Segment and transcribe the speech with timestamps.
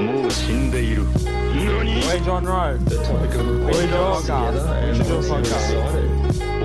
[0.00, 1.04] もう死んでいる
[1.54, 2.78] 何 Hey, John Rowe.
[2.84, 4.52] the topic of the We do a podcast podcast.
[4.52, 5.66] together, We and should do a honestly, I'm podcast.
[5.72, 6.06] excited.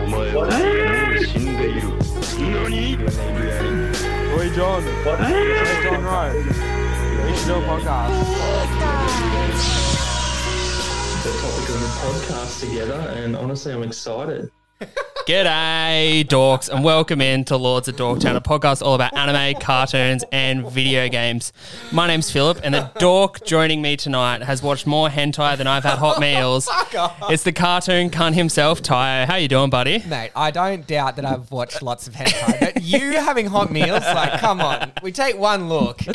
[0.04, 0.50] お前はも
[1.20, 1.82] う死んでいる
[2.40, 3.94] 何 Your inebriating.
[4.38, 4.82] Hey, John.
[5.18, 6.34] Hey, John Rowe.
[6.34, 8.12] We should do a podcast.
[11.24, 14.50] The topic of the podcast together, and honestly, I'm excited.
[15.27, 20.23] G'day, dorks, and welcome in to Lords of Dorktown, a podcast all about anime, cartoons,
[20.31, 21.53] and video games.
[21.91, 25.83] My name's Philip, and the dork joining me tonight has watched more hentai than I've
[25.83, 26.69] had hot meals.
[27.29, 29.27] It's the cartoon cunt himself, Tayo.
[29.27, 29.99] How you doing, buddy?
[30.07, 34.05] Mate, I don't doubt that I've watched lots of hentai, but you having hot meals,
[34.05, 34.93] like, come on.
[35.03, 36.03] We take one look.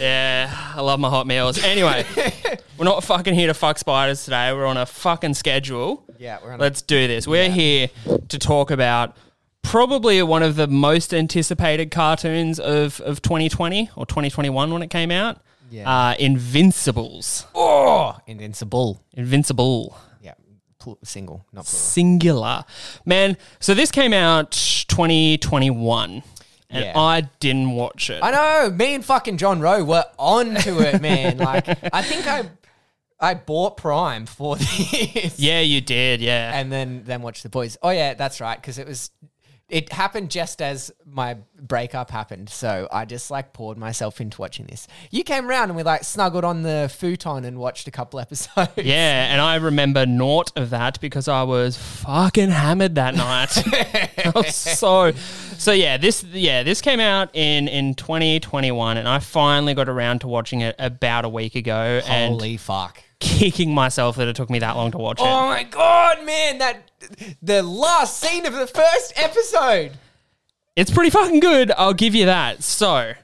[0.00, 1.62] Yeah, I love my hot meals.
[1.62, 2.04] Anyway,
[2.78, 4.52] we're not fucking here to fuck spiders today.
[4.52, 6.04] We're on a fucking schedule.
[6.18, 6.58] Yeah, we're on.
[6.60, 7.26] Let's do this.
[7.26, 7.88] We're here
[8.28, 9.16] to talk about
[9.62, 15.10] probably one of the most anticipated cartoons of, of 2020 or 2021 when it came
[15.10, 15.40] out.
[15.70, 15.90] Yeah.
[15.90, 17.46] Uh, Invincibles.
[17.54, 19.02] oh, Invincible.
[19.14, 19.98] Invincible.
[20.22, 20.34] Yeah,
[20.78, 21.78] pl- single, not plural.
[21.78, 22.64] Singular.
[23.04, 24.52] Man, so this came out
[24.88, 26.22] 2021
[26.70, 26.92] and Yeah.
[26.98, 28.22] I didn't watch it.
[28.22, 28.70] I know.
[28.70, 31.38] Me and fucking John Rowe were onto it, man.
[31.46, 32.48] Like, I think I,
[33.18, 35.38] I bought Prime for this.
[35.38, 36.20] yeah, you did.
[36.20, 36.58] Yeah.
[36.58, 37.76] and then then watch the boys.
[37.82, 38.60] Oh yeah, that's right.
[38.60, 39.10] Because it was,
[39.68, 42.48] it happened just as my breakup happened.
[42.50, 44.86] So I just like poured myself into watching this.
[45.10, 48.70] You came around and we like snuggled on the futon and watched a couple episodes.
[48.76, 53.56] Yeah, and I remember naught of that because I was fucking hammered that night.
[54.26, 55.12] I was so
[55.56, 60.20] so yeah, this yeah, this came out in in 2021 and I finally got around
[60.20, 63.02] to watching it about a week ago and Holy fuck.
[63.20, 65.24] Kicking myself that it took me that long to watch it.
[65.24, 66.58] Oh my god, man!
[66.58, 66.90] That
[67.42, 69.92] the last scene of the first episode.
[70.74, 71.72] It's pretty fucking good.
[71.76, 72.62] I'll give you that.
[72.62, 73.14] So,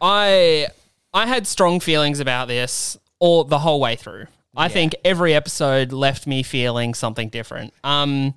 [0.00, 0.68] I
[1.12, 4.26] I had strong feelings about this all the whole way through.
[4.56, 7.74] I think every episode left me feeling something different.
[7.82, 8.34] Um,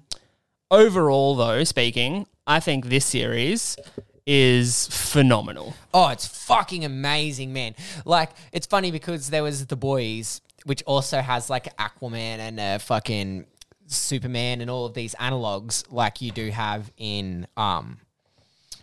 [0.72, 3.78] overall, though, speaking, I think this series
[4.26, 5.76] is phenomenal.
[5.94, 7.76] Oh, it's fucking amazing, man.
[8.04, 12.78] Like, it's funny because there was The Boys, which also has like Aquaman and uh,
[12.78, 13.46] fucking
[13.88, 17.98] Superman and all of these analogs like you do have in um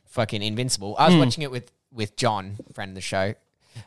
[0.06, 0.96] fucking Invincible.
[0.98, 3.34] I was watching it with with John, friend of the show.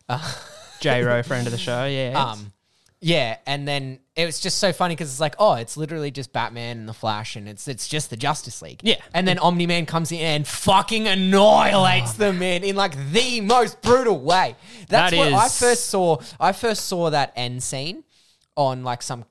[0.80, 2.14] J Ro, friend of the show, yeah.
[2.24, 2.54] Um,
[3.00, 6.34] yeah, and then it was just so funny because it's like, oh, it's literally just
[6.34, 8.80] Batman and the Flash, and it's it's just the Justice League.
[8.84, 8.96] Yeah.
[9.14, 13.82] and then Omni Man comes in and fucking annihilates them, man, in like the most
[13.82, 14.56] brutal way.
[14.90, 16.18] That's That what I is- first saw.
[16.40, 18.04] I first saw that end scene
[18.56, 19.26] on like some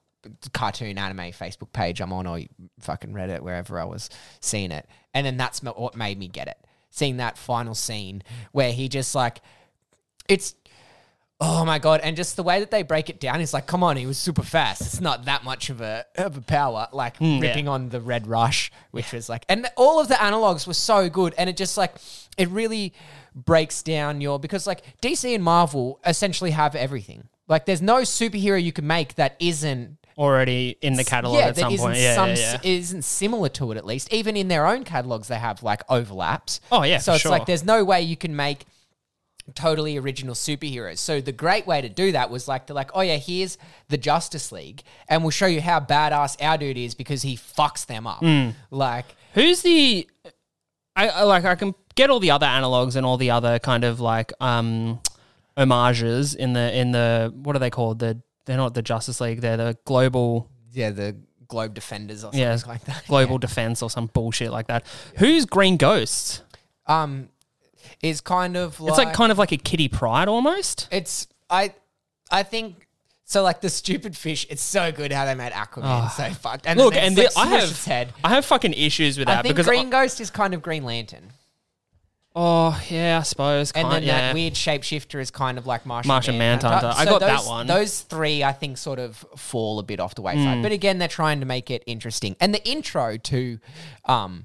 [0.52, 2.40] cartoon anime Facebook page I'm on, or
[2.80, 4.10] fucking Reddit, wherever I was
[4.40, 6.58] seeing it, and then that's ma- what made me get it.
[6.90, 8.22] Seeing that final scene
[8.52, 9.40] where he just like,
[10.28, 10.54] it's
[11.38, 12.00] Oh my god!
[12.02, 14.16] And just the way that they break it down is like, come on, he was
[14.16, 14.80] super fast.
[14.80, 16.88] It's not that much of a of a power.
[16.92, 17.40] Like hmm.
[17.40, 21.10] ripping on the Red Rush, which was like, and all of the analogs were so
[21.10, 21.94] good, and it just like,
[22.38, 22.94] it really
[23.34, 27.28] breaks down your because like DC and Marvel essentially have everything.
[27.48, 31.60] Like, there's no superhero you can make that isn't Already in the catalog at that
[31.60, 31.98] some isn't point.
[31.98, 32.58] Yeah, some yeah, yeah.
[32.62, 34.10] isn't similar to it at least.
[34.10, 36.62] Even in their own catalogs, they have like overlaps.
[36.72, 37.30] Oh, yeah, so for it's sure.
[37.30, 38.64] like there's no way you can make
[39.54, 40.98] totally original superheroes.
[40.98, 43.58] So the great way to do that was like to like, oh yeah, here's
[43.88, 47.86] the Justice League, and we'll show you how badass our dude is because he fucks
[47.86, 48.18] them up.
[48.20, 48.50] Hmm.
[48.70, 50.08] Like, Who's the?
[50.96, 51.44] I, I like.
[51.44, 54.98] I can get all the other analogs and all the other kind of like um
[55.56, 57.98] homages in the in the what are they called?
[57.98, 59.40] The they're not the Justice League.
[59.40, 61.16] They're the global yeah, the
[61.48, 63.04] Globe Defenders or something yeah like that.
[63.08, 64.86] global defense or some bullshit like that.
[65.18, 66.42] Who's Green Ghost?
[66.86, 67.28] Um,
[68.02, 70.88] is kind of like It's like kind of like a Kitty Pryde almost.
[70.90, 71.74] It's I
[72.30, 72.86] I think
[73.24, 76.66] so like the stupid fish, it's so good how they made Aquaman so fucked.
[76.66, 76.84] And Ah.
[76.84, 78.12] Look, then and they, the, like, I have its head.
[78.22, 80.84] I have fucking issues with that I think because Green Ghost is kind of Green
[80.84, 81.32] Lantern.
[82.34, 83.72] oh yeah, I suppose.
[83.72, 84.20] And then yeah.
[84.28, 86.92] that weird shapeshifter is kind of like Martian, Martian Manhunter.
[86.94, 87.66] I got that those, one.
[87.66, 90.26] Those three, I think, sort of fall a bit off the Hmm.
[90.26, 90.62] wayside.
[90.62, 92.36] But again, they're trying to make it interesting.
[92.40, 93.58] And the intro to
[94.04, 94.44] um,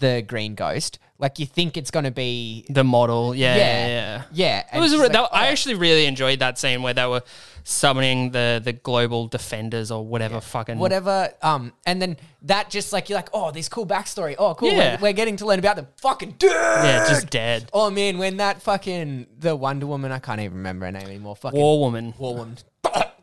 [0.00, 3.34] the Green Ghost, like you think it's going to be the model.
[3.34, 4.24] Yeah, yeah, yeah, yeah.
[4.32, 4.76] yeah.
[4.76, 4.92] It was.
[4.92, 7.22] re- like, that, I "Oh." actually really enjoyed that scene where they were
[7.62, 11.28] summoning the the global defenders or whatever fucking whatever.
[11.42, 14.34] Um, and then that just like you're like, oh, this cool backstory.
[14.38, 14.72] Oh, cool.
[14.72, 14.96] Yeah.
[14.96, 15.86] We're, we're getting to learn about them.
[15.98, 16.50] Fucking dude.
[16.50, 17.68] Yeah, just dead.
[17.72, 21.36] Oh man, when that fucking the Wonder Woman, I can't even remember her name anymore.
[21.36, 22.14] Fucking War Woman.
[22.18, 22.56] War Woman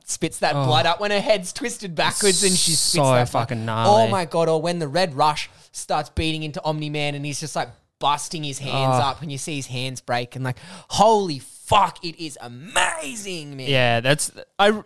[0.07, 0.65] spits that oh.
[0.65, 3.29] blood up when her head's twisted backwards and she spits So that blood.
[3.29, 3.91] fucking gnarly.
[3.91, 4.49] Oh my god!
[4.49, 7.69] Or when the Red Rush starts beating into Omni Man and he's just like
[7.99, 10.57] busting his hands up and you see his hands break and like,
[10.89, 13.69] holy fuck, it is amazing, man.
[13.69, 14.81] Yeah, that's I.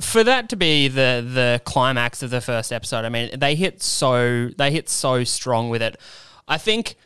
[0.00, 3.82] For that to be the the climax of the first episode, I mean, they hit
[3.82, 5.98] so they hit so strong with it.
[6.48, 6.96] I think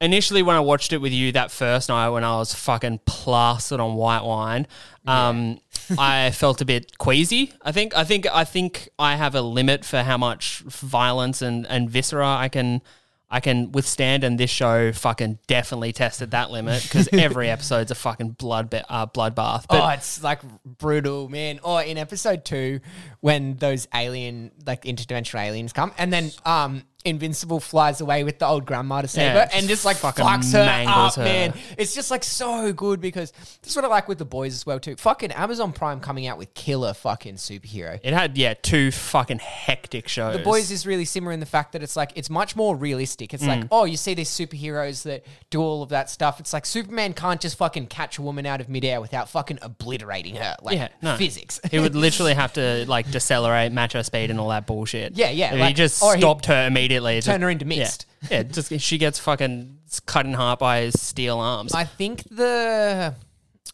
[0.00, 3.80] initially when I watched it with you that first night when I was fucking plastered
[3.80, 4.66] on white wine,
[5.06, 5.58] um,
[5.98, 7.52] I felt a bit queasy.
[7.62, 11.66] I think I think I think I have a limit for how much violence and
[11.66, 12.82] and viscera I can.
[13.28, 17.96] I can withstand, and this show fucking definitely tested that limit because every episode's a
[17.96, 19.66] fucking blood ba- uh, bloodbath.
[19.68, 21.58] But oh, it's like brutal, man.
[21.64, 22.78] Or in episode two,
[23.18, 28.46] when those alien, like interdimensional aliens come, and then um, Invincible flies away with the
[28.46, 31.24] old grandma to save Yeah, her, and just like fucking fucks her mangles up, her.
[31.24, 31.54] man.
[31.78, 33.32] It's just like so good because
[33.62, 34.96] this is what I like with the boys as well too.
[34.96, 37.98] Fucking Amazon Prime coming out with killer fucking superhero.
[38.02, 40.36] It had yeah two fucking hectic shows.
[40.36, 43.32] The Boys is really similar in the fact that it's like it's much more realistic.
[43.32, 43.48] It's Mm.
[43.48, 46.40] like, oh, you see these superheroes that do all of that stuff.
[46.40, 50.34] It's like Superman can't just fucking catch a woman out of midair without fucking obliterating
[50.36, 50.56] her.
[50.62, 51.16] Like Yeah, no.
[51.16, 51.60] physics.
[51.70, 55.16] he would literally have to like decelerate, match her speed, and all that bullshit.
[55.16, 56.66] Yeah, yeah, If he like- just or he- stopped her
[56.96, 57.32] immediately.
[57.32, 57.80] Turn her into yeah.
[57.80, 58.06] mist.
[58.30, 61.72] Yeah, just she gets fucking cut in half by his steel arms.
[61.74, 63.14] I think the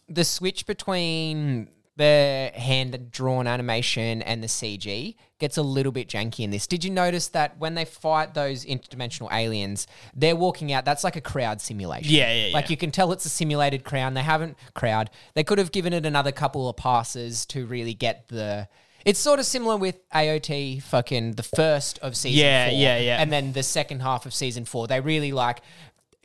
[0.07, 6.41] the switch between the hand drawn animation and the CG gets a little bit janky
[6.43, 6.67] in this.
[6.67, 10.85] Did you notice that when they fight those interdimensional aliens, they're walking out?
[10.85, 12.13] That's like a crowd simulation.
[12.13, 12.53] Yeah, yeah, yeah.
[12.53, 14.13] Like you can tell it's a simulated crowd.
[14.15, 15.09] They haven't crowd.
[15.33, 18.67] They could have given it another couple of passes to really get the.
[19.05, 23.21] It's sort of similar with AOT, fucking the first of season Yeah, four, yeah, yeah.
[23.21, 24.87] and then the second half of season four.
[24.87, 25.61] They really like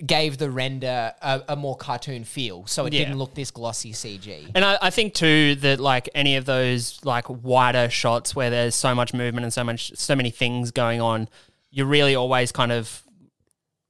[0.07, 3.01] gave the render a, a more cartoon feel, so it Yeah.
[3.01, 4.49] didn't look this glossy CG.
[4.55, 8.77] And I, I think too that like any of those like wider shots where there's
[8.77, 11.29] so much movement and so much so many things going on,
[11.73, 13.03] you really always kind of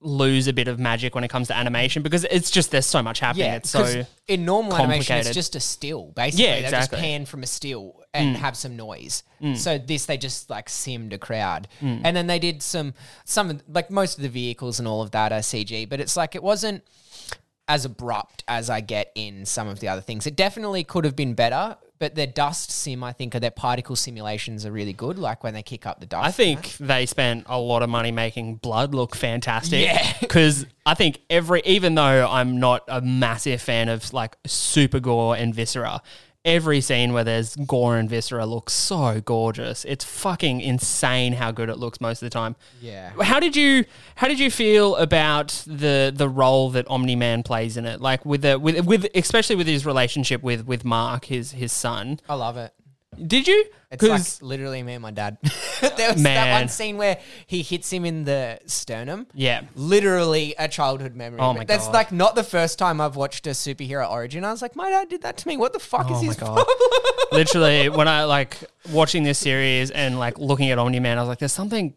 [0.01, 3.03] lose a bit of magic when it comes to animation because it's just there's so
[3.03, 3.47] much happening.
[3.47, 5.35] Yeah, it's so in normal animation, it's complicated.
[5.35, 6.13] just a still.
[6.15, 7.01] Basically, Yeah, they just exactly.
[7.01, 9.23] Pan from a still and have some noise.
[9.55, 12.01] So this, they just like simmed a crowd, Mm.
[12.05, 12.95] and then they did some
[13.25, 16.17] some of- like most of the vehicles and all of that are CG, but it's
[16.17, 16.83] like it wasn't
[17.69, 20.27] as abrupt as I get in some of the other things.
[20.27, 21.77] It definitely could have been better.
[22.01, 25.19] But their dust sim, I think, or their particle simulations are really good.
[25.19, 26.25] Like when they kick up the dust.
[26.29, 29.85] I think they spent a lot of money making blood look fantastic.
[29.85, 30.13] Yeah.
[30.21, 35.35] Because I think every, even though I'm not a massive fan of like super gore
[35.37, 36.01] and viscera,
[36.45, 39.85] every scene where there's gore and viscera looks so gorgeous.
[39.85, 42.57] It's fucking insane how good it looks most of the time.
[42.81, 43.13] Yeah.
[43.23, 43.85] How did you
[44.17, 48.01] how did you feel about the the role that Omni Man plays in it?
[48.01, 52.21] Like with the with with especially with his relationship with with Mark, his his son.
[52.29, 52.73] I love it.
[53.27, 53.65] Did you?
[53.91, 55.39] It's like literally me and my dad.
[55.43, 56.61] there was that Man.
[56.63, 59.27] one scene where he hits him in the sternum.
[59.35, 59.63] yeah.
[59.75, 61.41] Literally a childhood memory.
[61.41, 61.65] Oh my.
[61.65, 61.95] That's God.
[61.95, 64.45] like not the first time I've watched a superhero origin.
[64.45, 65.57] I was like, my dad did that to me.
[65.57, 66.55] What the fuck is Oh my his God.
[66.57, 66.77] problem?
[67.33, 68.59] literally when I like
[68.93, 71.95] watching this series and like looking at Omni Man, I was like, there's something,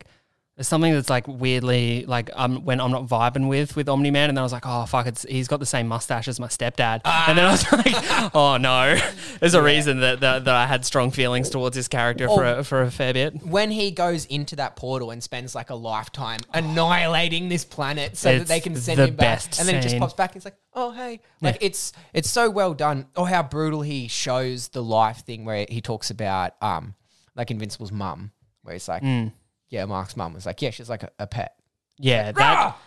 [0.62, 4.30] there's something that's like weirdly like um when I'm not vibing with with Omni Man,
[4.30, 6.46] and then I was like, oh fuck, it's he's got the same mustache as my
[6.50, 8.96] stepdad, and then I was like, oh no,
[9.40, 12.60] there's a reason that, that that I had strong feelings towards his character for Oh.
[12.60, 13.44] a, for a fair bit.
[13.44, 18.38] when he goes into that portal and spends like a lifetime annihilating this planet so
[18.38, 20.32] that they can send the him back, and then it just pops back.
[20.32, 23.08] And it's like, oh hey, like it's it's so well done.
[23.16, 26.94] Oh, how brutal he shows the life thing where he talks about um
[27.36, 28.32] like Invincible's mum,
[28.64, 29.32] where he's like, Mm.
[29.72, 31.56] Yeah, Mark's mum was like, yeah, she's like a, a pet.
[31.98, 32.78] Yeah, that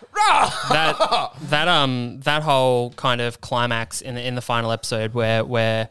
[0.71, 5.45] that that um that whole kind of climax in the in the final episode where
[5.45, 5.89] where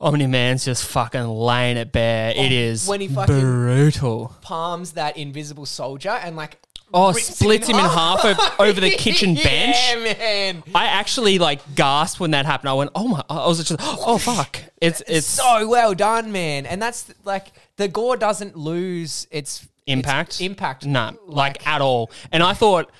[0.00, 2.30] Omni Man's just fucking laying it bare.
[2.30, 4.34] it is Oh, when he fucking- brutal.
[4.42, 6.58] Palms that invisible soldier and like.
[6.94, 9.76] Oh, rips splits him in half over, over the kitchen bench.
[9.90, 10.62] Yeah, man.
[10.74, 12.70] I actually like gasped when that happened.
[12.70, 16.64] I went, "Oh my!" I was just, "Oh fuck!" It's it's so well done, man.
[16.64, 20.86] And that's like the gore doesn't lose its impact its impact.
[20.86, 22.10] Nah, like, at all.
[22.32, 22.90] And I thought.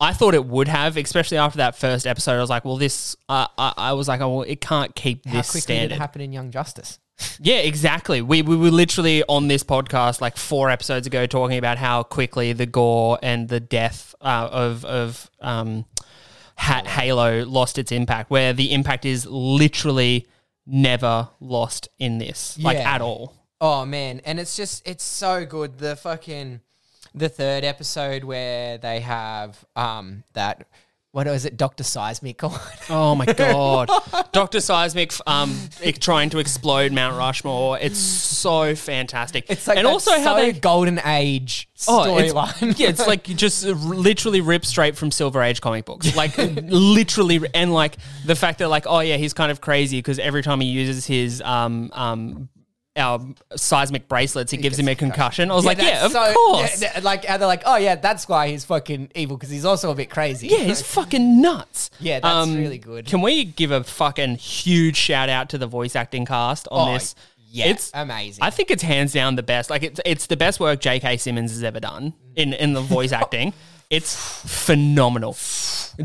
[0.00, 2.36] I thought it would have, especially after that first episode.
[2.36, 5.26] I was like, "Well, this." Uh, I, I was like, "Oh, well, it can't keep
[5.26, 7.00] How this quickly standard." did it happen in Young Justice?
[7.40, 8.22] Yeah, exactly.
[8.22, 12.52] We, we were literally on this podcast like four episodes ago talking about how quickly
[12.52, 15.84] the gore and the death uh, of of um,
[16.56, 18.30] ha- Halo lost its impact.
[18.30, 20.26] Where the impact is literally
[20.66, 23.34] never lost in this, like at all.
[23.60, 25.78] Oh man, and it's just it's so good.
[25.78, 26.60] The fucking
[27.14, 30.68] the third episode where they have um that
[31.10, 32.40] what was it, Doctor Seismic?
[32.90, 33.90] Oh my god,
[34.32, 35.58] Doctor Seismic um
[36.00, 37.78] trying to explode Mount Rushmore.
[37.78, 39.46] It's so fantastic.
[39.48, 42.78] it's like and also how so they golden age Oh, it's, storyline.
[42.78, 46.14] yeah, it's like just literally ripped straight from Silver Age comic books.
[46.14, 50.18] Like literally, and like the fact that like, oh yeah, he's kind of crazy because
[50.18, 52.48] every time he uses his um um
[52.98, 53.20] our
[53.56, 55.50] seismic bracelets, it gives him a concussion.
[55.50, 56.82] I was like, yeah, that's of so- course.
[56.82, 59.90] yeah, like, how they're like, oh yeah, that's why he's fucking evil because he's also
[59.90, 60.48] a bit crazy.
[60.48, 61.90] Yeah, he's fucking nuts.
[62.00, 63.06] Um, Yeah, that's really good.
[63.06, 66.92] Can we give a fucking huge shout out to the voice acting cast on Oh,
[66.94, 67.14] this?
[67.50, 68.44] yeah, it's amazing.
[68.44, 69.70] I think it's hands down the best.
[69.70, 71.16] Like it's it's the best work J.K.
[71.16, 73.54] Simmons has ever done in in the voice acting.
[73.90, 74.14] It's
[74.64, 75.34] phenomenal,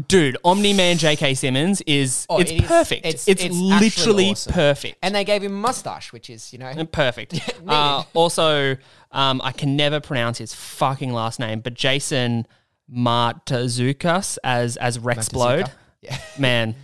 [0.08, 0.38] dude.
[0.46, 1.34] Omni Man J.K.
[1.34, 3.06] Simmons is Oh, it's it is- perfect.
[3.06, 4.54] it's- It's, it's actually literally awesome.
[4.54, 4.98] perfect.
[5.02, 7.40] and they gave him mustache, which is you know Perfect.
[7.68, 8.78] uh, also,
[9.12, 12.48] um, I can never pronounce his fucking last name, but Jason
[12.90, 15.70] Martazukas as as Rexplode.
[16.02, 16.18] Yeah.
[16.38, 16.76] Man,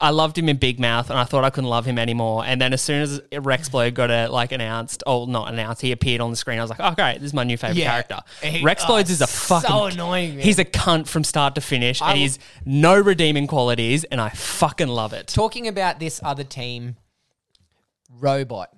[0.00, 2.44] I loved him in Big Mouth, and I thought I couldn't love him anymore.
[2.44, 6.20] And then as soon as Rexplode got it like announced, or not announced, he appeared
[6.20, 6.58] on the screen.
[6.58, 7.90] I was like, oh great, this is my new favorite Yeah.
[7.90, 8.18] character.
[8.42, 10.44] He- Rexplodes oh, is a so fucking annoying, man.
[10.44, 14.88] He's a cunt from start to finish, and he's no redeeming qualities, and I fucking
[14.88, 15.28] love it.
[15.28, 16.96] Talking about this other team,
[18.10, 18.70] robot.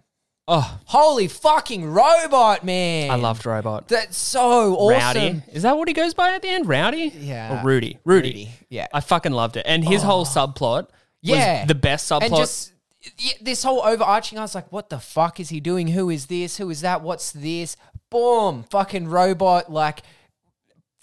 [0.51, 3.11] Oh, Holy fucking robot, man!
[3.11, 3.87] I loved Robot.
[3.89, 4.99] That's so awesome.
[4.99, 5.43] Rowdy.
[5.53, 6.67] Is that what he goes by at the end?
[6.67, 7.13] Rowdy?
[7.19, 7.61] Yeah.
[7.61, 7.99] Or Rudy?
[8.07, 8.29] Rudy.
[8.29, 8.87] Rudy, yeah.
[8.95, 9.65] I fucking loved it.
[9.69, 10.07] And his oh.
[10.07, 10.89] whole subplot
[11.23, 11.61] Yeah.
[11.63, 12.23] was the best subplot.
[12.27, 12.73] and just
[13.19, 15.89] yeah, this whole overarching, I was like, what the fuck is he doing?
[15.89, 16.57] Who is this?
[16.59, 17.03] Who is that?
[17.03, 17.77] What's this?
[18.11, 18.65] Boom!
[18.71, 20.03] Fucking robot, like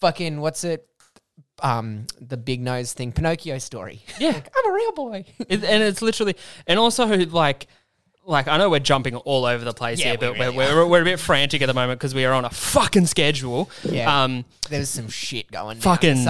[0.02, 0.88] fucking what's it?
[1.64, 4.02] Um, the big nose thing, Pinocchio story.
[4.20, 4.32] Yeah.
[4.34, 5.26] Like, I'm a real boy.
[5.48, 6.36] It- and it's literally,
[6.68, 7.68] and also like,
[8.28, 10.76] like I know we're jumping all over the place Yeah, here, we but really we're,
[10.76, 13.70] we're, we're a bit frantic at the moment because we are on a fucking schedule.
[13.84, 14.24] Yeah.
[14.24, 15.78] Um, There's some shit going.
[15.78, 15.82] On.
[15.82, 16.26] Fucking-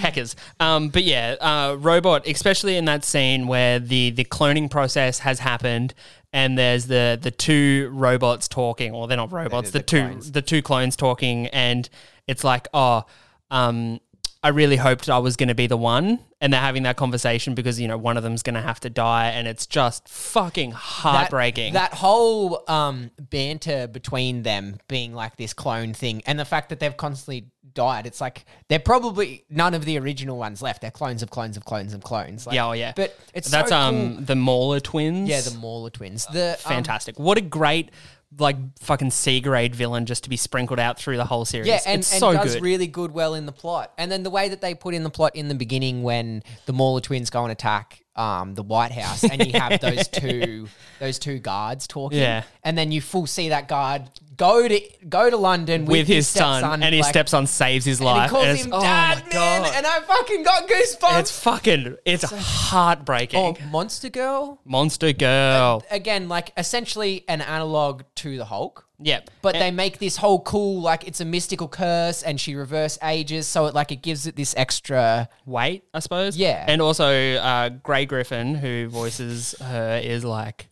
[0.00, 0.36] hackers.
[0.60, 5.38] Um, but yeah, uh, robot, especially in that scene where the the cloning process has
[5.40, 5.94] happened,
[6.32, 10.32] and there's the the two robots talking, or they're not robots, the, the two clones.
[10.32, 11.88] the two clones talking, and
[12.26, 13.04] it's like, oh,
[13.50, 14.00] um,
[14.46, 17.56] I really hoped I was going to be the one, and they're having that conversation
[17.56, 20.70] because you know one of them's going to have to die, and it's just fucking
[20.70, 21.72] heartbreaking.
[21.72, 26.68] That, that whole um, banter between them being like this clone thing, and the fact
[26.68, 30.80] that they've constantly died, it's like they're probably none of the original ones left.
[30.80, 32.46] They're clones of clones of clones of clones.
[32.46, 35.28] Like, yeah, oh yeah, But it's that's so um the Mauler twins.
[35.28, 36.24] yeah, the Mauler twins.
[36.26, 37.18] The um, fantastic.
[37.18, 37.90] what a great
[38.38, 41.68] like fucking C grade villain just to be sprinkled out through the whole series.
[41.68, 42.62] Yeah, and, it's and so does good.
[42.62, 43.92] really good well in the plot.
[43.98, 46.72] And then the way that they put in the plot in the beginning when the
[46.72, 50.68] Mauler twins go and attack um, the White House, and you have those two
[50.98, 52.18] those two guards talking.
[52.18, 52.42] Yeah.
[52.64, 56.26] and then you full see that guard go to go to London with, with his
[56.28, 58.30] son, stepson, and his like- stepson saves his And life.
[58.30, 59.72] he calls and him oh dad, man, God.
[59.76, 61.20] and I fucking got goosebumps.
[61.20, 62.24] it's fucking, it's
[62.70, 63.38] heartbreaking.
[63.40, 64.60] oh, Monster Girl.
[64.64, 65.82] Monster Girl.
[65.90, 68.85] Again, like essentially an analog to the Hulk.
[69.00, 69.30] Yep.
[69.42, 72.98] But And- they make this whole cool, like it's a mystical curse, and she reverse
[73.02, 75.28] ages, so it like it gives it this extra.
[75.44, 76.36] weight, I suppose.
[76.36, 76.64] Yeah.
[76.66, 80.68] And also, uh, Grey Griffin, who voices her, is like,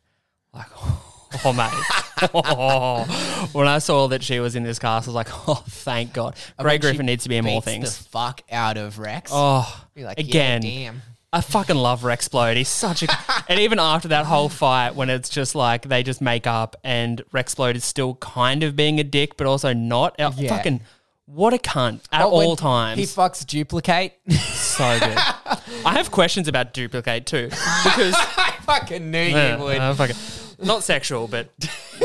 [0.55, 0.67] like,
[1.45, 2.31] oh mate.
[2.35, 3.49] Oh.
[3.53, 6.35] When I saw that she was in this cast, I was like, oh, thank God.
[6.59, 7.99] She Griffin needs to be in more things.
[7.99, 9.31] The fuck out of Rex.
[9.35, 10.63] Oh, You're like, again.
[10.63, 11.03] yeah, damn.
[11.35, 12.57] I fucking love Rexplode.
[12.57, 13.09] He's such a,
[13.49, 17.23] and even after that whole fight, when it's just like they just make up, and
[17.33, 20.19] Rexplode is still kind of being a dick, but also not.
[20.21, 20.57] Uh, Yeah.
[20.57, 20.81] Fucking,
[21.27, 23.01] what a cunt at when all times.
[23.01, 24.13] He fucks duplicate.
[24.31, 25.19] so good.
[25.85, 29.79] I have questions about duplicate too, because I fucking knew Yeah, you would.
[29.79, 30.07] uh,
[30.63, 31.49] not sexual, but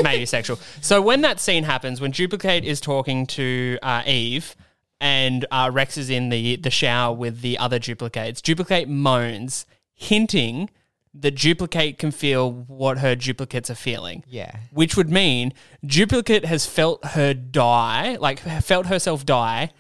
[0.02, 0.60] maybe sexual.
[0.82, 4.56] So when that scene happens, when Duplicate is talking to uh, Eve
[5.02, 9.66] and uh, Rex is in the the shower with the other duplicates, Duplicate moans,
[9.96, 10.70] hinting
[11.14, 14.24] that Duplicate can feel what her duplicates are feeling.
[14.28, 14.56] Yeah.
[14.72, 15.54] Which would mean
[15.86, 19.72] Duplicate has felt her die, like felt herself die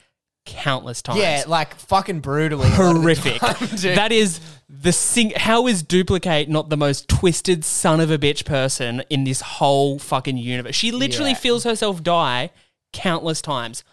[0.45, 2.67] countless times yeah, like fucking brutally.
[2.67, 3.35] a lot of the horrific.
[3.39, 5.31] time, that is the sing.
[5.35, 9.99] How is duplicate not the most twisted son of a bitch person in this whole
[9.99, 10.73] fucking universe?
[10.75, 11.37] She literally Yeah.
[11.37, 12.49] feels herself die
[12.93, 13.83] countless times.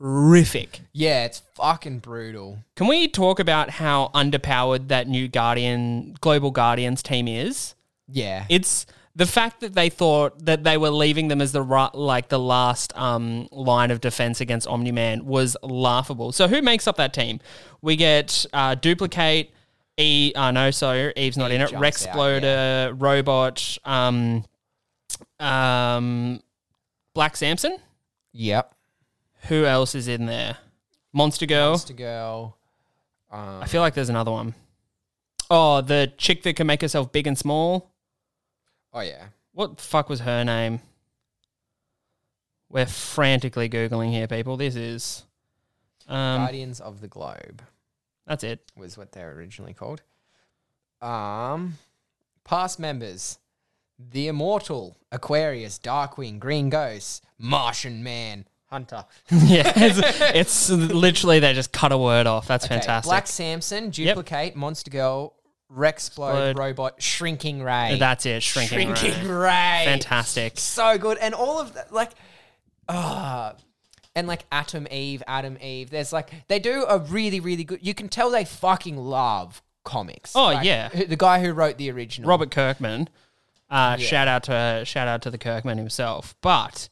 [0.00, 0.80] Horrific.
[0.92, 2.58] yeah, it's fucking brutal.
[2.76, 7.74] Can we talk about how underpowered that new Guardian Global Guardians team is?
[8.08, 8.46] Yeah.
[8.48, 12.28] It's the fact that they thought that they were leaving them as the ri- like
[12.28, 16.32] the last um, line of defense against Omni Man was laughable.
[16.32, 17.40] So who makes up that team?
[17.82, 19.52] We get uh, duplicate.
[19.98, 21.70] E, uh, no, so Eve's not Eve in it.
[21.70, 24.44] jumps Rex out, Exploder, Robot, um,
[25.38, 26.40] um,
[27.14, 27.76] Black Samson.
[28.32, 28.74] yep.
[29.48, 30.58] Who else is in there?
[31.12, 31.70] Monster Girl.
[31.70, 32.56] Monster Girl.
[33.30, 34.54] Um, I feel like there's another one.
[35.48, 37.90] Oh, the chick that can make herself big and small.
[38.92, 39.26] oh yeah.
[39.52, 40.80] What the fuck was her name?
[42.68, 44.56] We're frantically googling here, people.
[44.56, 45.24] This is,
[46.06, 47.62] um, Guardians of the Globe
[48.30, 48.60] that's it.
[48.76, 50.02] was what they're originally called.
[51.02, 51.78] Um,
[52.44, 53.40] past members:
[53.98, 59.04] the Immortal, Aquarius, Darkwing, Green Ghost, Martian Man, Hunter.
[59.30, 62.46] yeah, it's, it's literally they just cut a word off.
[62.46, 63.08] That's Okay, fantastic.
[63.08, 65.34] Black Samson, Duplicate, Monster Girl,
[65.72, 65.88] Rexplode,
[66.50, 66.58] Explode.
[66.58, 67.96] Robot, Shrinking Rae.
[67.98, 68.42] That's it.
[68.42, 68.94] Shrinking.
[68.94, 69.36] Shrinking Rae.
[69.36, 69.82] Ray.
[69.86, 70.58] Fantastic.
[70.58, 71.18] So good.
[71.18, 72.10] And all of that, like,
[72.88, 73.54] ah.
[74.14, 75.90] and like Atom Eve, Adam Eve.
[75.90, 80.34] There's like, they do a really, really good, you can tell they fucking love comics.
[80.36, 80.88] Oh, Like, yeah.
[80.88, 82.28] The guy who wrote the original.
[82.28, 83.08] Robert Kirkman.
[83.68, 86.34] Uh, Shout out to shout out to the Kirkman himself.
[86.40, 86.88] But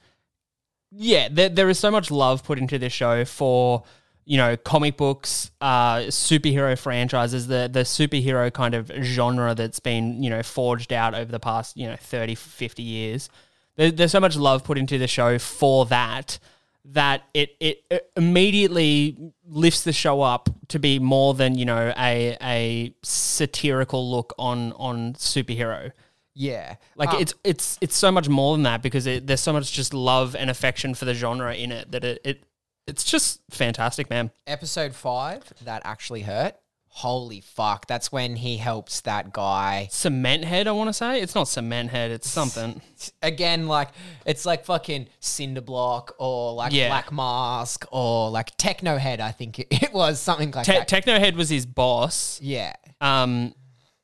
[0.90, 3.82] yeah, there, there is so much love put into this show for
[4.24, 10.22] you know comic books, uh, superhero franchises, the the superhero kind of genre that's been
[10.22, 13.28] you know forged out over the past you know 30, 50 years.
[13.76, 16.38] There, there's so much love put into the show for that
[16.84, 19.16] that it, it it immediately
[19.46, 24.72] lifts the show up to be more than you know a a satirical look on
[24.72, 25.92] on superhero.
[26.40, 26.76] Yeah.
[26.94, 29.72] Like Um, it's it's it's so much more than that because it, there's so much
[29.72, 32.44] just love and affection for the genre in it that it, it
[32.86, 34.30] it's just fantastic, man.
[34.46, 36.54] episode five, that actually hurt.
[36.90, 37.86] Holy fuck.
[37.86, 39.88] That's when he helps that guy.
[39.90, 42.80] Cement head, I want to say it's not cement head, it's something.
[43.22, 43.88] Again, like,
[44.24, 46.88] it's like fucking Cinderblock or like Yeah.
[46.88, 50.88] Black Mask or like Techno Head, I think it, it was something like Te- that.
[50.88, 52.40] Techno head was his boss.
[52.42, 52.74] yeah.
[53.00, 53.54] Um,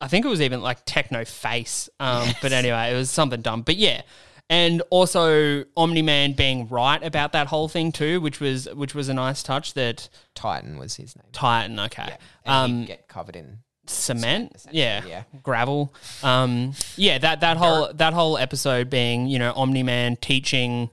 [0.05, 1.89] I think it was even like Techno Face.
[1.99, 3.63] Um, but anyway, it was something dumb.
[3.63, 4.03] But yeah,
[4.51, 9.09] and also Omni Man being right about that whole thing too, which was which was
[9.09, 9.73] a nice touch.
[9.73, 11.25] That Titan was his name.
[11.33, 13.61] Titan, okay, And um, get covered in.
[13.87, 15.23] cement, essentially, yeah, yeah.
[15.43, 17.17] gravel, um, yeah.
[17.17, 20.91] That that whole that whole episode being you know Omni Man teaching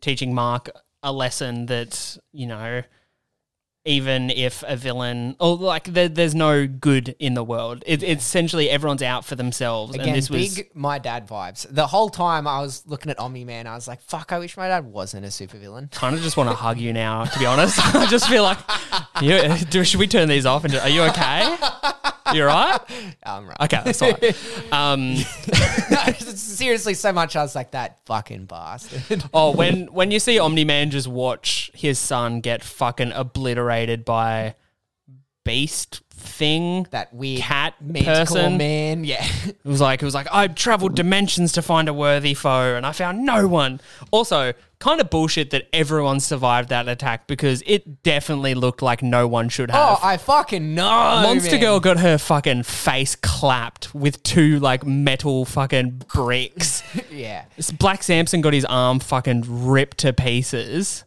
[0.00, 0.70] teaching Mark
[1.02, 2.82] a lesson that you know
[3.84, 8.24] even if a villain or like there, there's no good in the world, it, it's
[8.24, 9.94] essentially everyone's out for themselves.
[9.94, 11.66] Again, and this was big my dad vibes.
[11.68, 14.56] The whole time I was looking at Omni Man, I was like, fuck, I wish
[14.56, 15.90] my dad wasn't a supervillain.
[15.90, 17.24] kind of just want to hug you now.
[17.24, 18.58] To be honest, I just feel like
[19.20, 20.64] you, do, should we turn these off?
[20.64, 21.56] And are you okay?
[22.32, 22.80] You all right?
[23.22, 23.56] I'm right.
[23.62, 24.36] Okay, that's all right.
[24.72, 25.16] Um,
[26.18, 29.24] Seriously, so much I was like, that fucking bastard.
[29.34, 34.54] Oh, when when you see Omni Man just watch his son get fucking obliterated by
[35.44, 38.56] beast thing, that weird cat person.
[38.56, 39.04] man.
[39.04, 39.24] Yeah.
[39.46, 42.86] It was like it was like I traveled dimensions to find a worthy foe, and
[42.86, 43.80] I found no one.
[44.10, 49.26] Also, kind of bullshit that everyone survived that attack because it definitely looked like no
[49.26, 49.98] one should have.
[49.98, 50.84] Oh, I fucking know.
[50.84, 51.60] Monster man.
[51.62, 56.82] Girl got her fucking face clapped with two like metal fucking bricks.
[57.10, 57.44] Yeah.
[57.78, 61.04] Black Samson got his arm fucking ripped to pieces.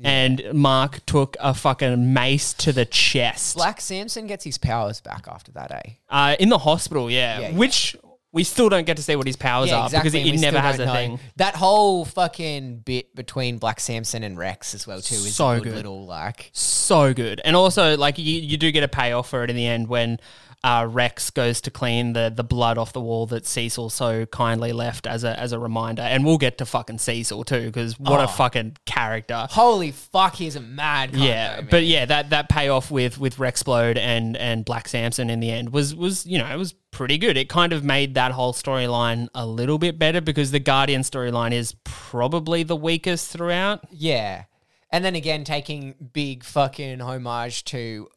[0.00, 3.56] And Mark took a fucking mace to the chest.
[3.56, 5.90] Black Samson gets his powers back after that, eh?
[6.08, 7.56] Uh, in the hospital, yeah, Yeah, yeah.
[7.56, 7.96] Which
[8.38, 10.60] we still don't get to see what his powers are because he we never still
[10.60, 10.94] has don't a know.
[10.94, 11.20] thing.
[11.36, 15.54] That whole fucking bit between Black Samson and Rex as well too is So a
[15.56, 15.74] good, good.
[15.74, 17.40] little like So good.
[17.44, 20.20] And also, like, you, you do get a payoff for it in the end when
[20.64, 24.72] uh, Rex goes to clean the, the blood off the wall that Cecil so kindly
[24.72, 26.02] left as a, as a reminder.
[26.02, 28.24] And we'll get to fucking Cecil too because what Oh.
[28.24, 29.46] a fucking character.
[29.50, 33.96] holy fuck, he's a mad Yeah, though, but yeah, that that payoff with with Rexplode
[33.98, 37.36] and and Black Samson in the end was was you know it was pretty good.
[37.36, 41.52] It kind of made that whole storyline a little bit better because the Guardian storyline
[41.52, 43.84] is probably the weakest throughout.
[43.92, 44.44] Yeah.
[44.90, 48.08] And then again, taking big fucking homage to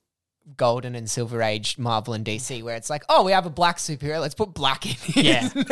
[0.58, 3.78] Golden and Silver Age Marvel and DC, where it's like, oh, we have a black
[3.78, 5.42] superhero, let's put black in his Yeah.
[5.54, 5.66] name.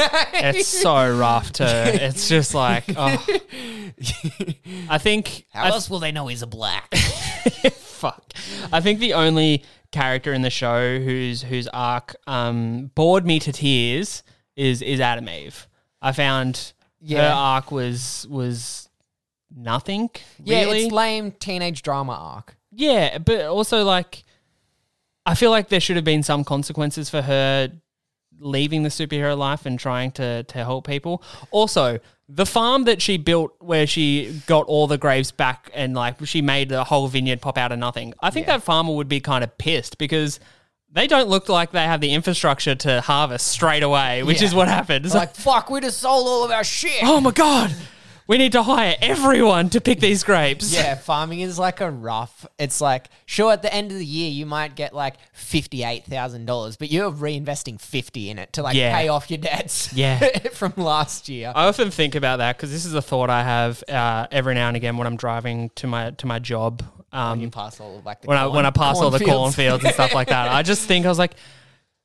[0.55, 1.63] It's so rough too.
[1.65, 3.25] It's just like oh.
[4.89, 6.93] I think How I else will they know he's a black?
[7.73, 8.33] fuck.
[8.71, 13.51] I think the only character in the show whose whose arc um, bored me to
[13.51, 14.23] tears
[14.55, 15.67] is is Atom Eve.
[16.01, 17.33] I found her Yeah.
[17.33, 18.89] arc was was
[19.55, 20.09] nothing.
[20.43, 20.83] yeah, really.
[20.85, 22.55] it's lame teenage drama arc.
[22.71, 24.23] yeah, but also like
[25.31, 27.71] I feel like there should have been some consequences for her
[28.39, 31.21] leaving the superhero life and trying to to help people.
[31.51, 36.15] Also, the farm that she built where she got all the graves back and like
[36.25, 38.13] she made the whole vineyard pop out of nothing.
[38.21, 38.57] I think Yeah.
[38.57, 40.39] that farmer would be kind of pissed because
[40.91, 44.47] they don't look like they have the infrastructure to harvest straight away, which Yeah.
[44.47, 45.05] is what happened.
[45.05, 47.03] It's Like, fuck, we just sold all of our shit.
[47.03, 47.71] oh my god
[48.29, 50.71] We need to hire everyone to pick these grapes.
[50.71, 52.45] Yeah, farming is like a rough.
[52.59, 56.05] It's like sure at the end of the year you might get like fifty eight
[56.05, 58.95] thousand dollars, but you're reinvesting fifty in it to like Yeah.
[58.95, 59.91] pay off your debts.
[59.99, 60.19] Yeah.
[60.53, 61.51] from last year.
[61.55, 64.67] I often think about that because this is a thought I have uh, every now
[64.67, 66.83] and again when I'm driving to my to my job.
[67.11, 69.17] Um, you pass all of like the when I corn- when I pass all the
[69.17, 69.55] cornfields.
[69.55, 70.51] cornfields and stuff like that.
[70.51, 71.33] I just think I was like,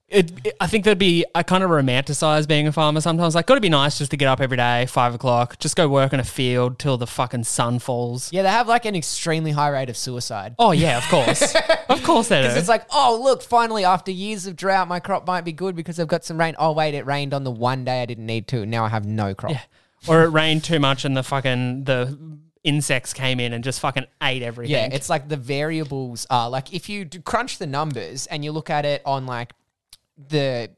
[0.09, 3.35] it, it- I think that'd be I kind of romanticize being a farmer sometimes.
[3.35, 5.89] Like, got to be nice just to get up every day, five o'clock, just go
[5.89, 8.33] work in a field till the fucking sun falls.
[8.33, 10.55] Yeah, they have like an extremely high rate of suicide.
[10.59, 11.55] Oh yeah, of course,
[11.89, 12.43] of course they do.
[12.49, 15.75] Because it's like, oh, look, finally, after years of drought, my crop might be good
[15.75, 16.55] because I've got some rain.
[16.59, 18.65] Oh, wait, it rained on the one day I didn't need to.
[18.67, 19.55] Now I have no crop.
[20.07, 22.19] or it rained too much and the fucking the
[22.63, 24.73] insects came in and just fucking ate everything.
[24.75, 28.71] Yeah, it's like the variables are like if you crunch the numbers and you look
[28.71, 29.53] at it on like
[30.17, 30.71] the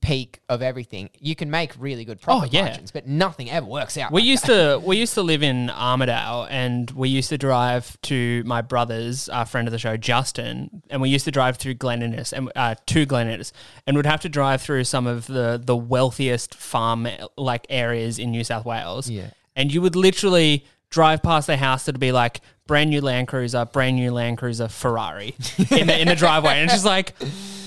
[0.00, 2.64] peak of everything, you can make really good profit Oh, yeah.
[2.66, 4.10] margins, but nothing ever works out.
[4.12, 4.80] We like used that.
[4.80, 9.28] to we used to live in Armidale, and we used to drive to my brother's,
[9.28, 12.50] our friend of the show, Justin, and we used to drive through Glen Innes and
[12.56, 13.52] uh, to Glen Innes,
[13.86, 17.06] and would have to drive through some of the the wealthiest farm
[17.36, 19.10] like areas in New South Wales.
[19.10, 19.30] Yeah.
[19.54, 23.66] and you would literally drive past their house that'd be like brand new Land Cruiser,
[23.66, 25.34] brand new Land Cruiser, Ferrari
[25.70, 27.12] in the in the driveway, and it's just like,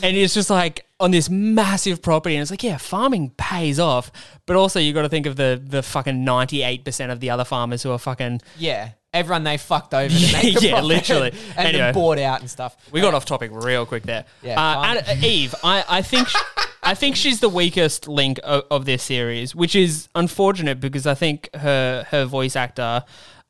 [0.02, 4.12] and it's just like on this massive property, and it's like, yeah, farming pays off,
[4.46, 7.30] but also you got to think of the the fucking ninety eight percent of the
[7.30, 8.42] other farmers who are fucking.
[8.58, 8.92] Yeah.
[9.14, 11.32] Everyone they fucked over to make Yeah, literally.
[11.58, 11.92] and Anyway.
[11.94, 12.76] bought out and stuff.
[12.92, 14.26] We got off topic real quick there.
[14.44, 16.36] Yeah, uh, and, uh, Eve, I, I think sh-
[16.84, 21.14] I think she's the weakest link of, of this series, which is unfortunate because I
[21.16, 23.04] think her her voice actor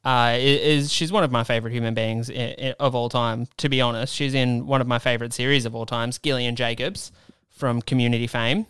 [0.06, 3.48] uh, is, she's one of my favorite human beings i i of all time.
[3.58, 7.12] To be honest, she's in one of my favorite series of all times, Gillian Jacobs
[7.58, 8.66] from Community fame.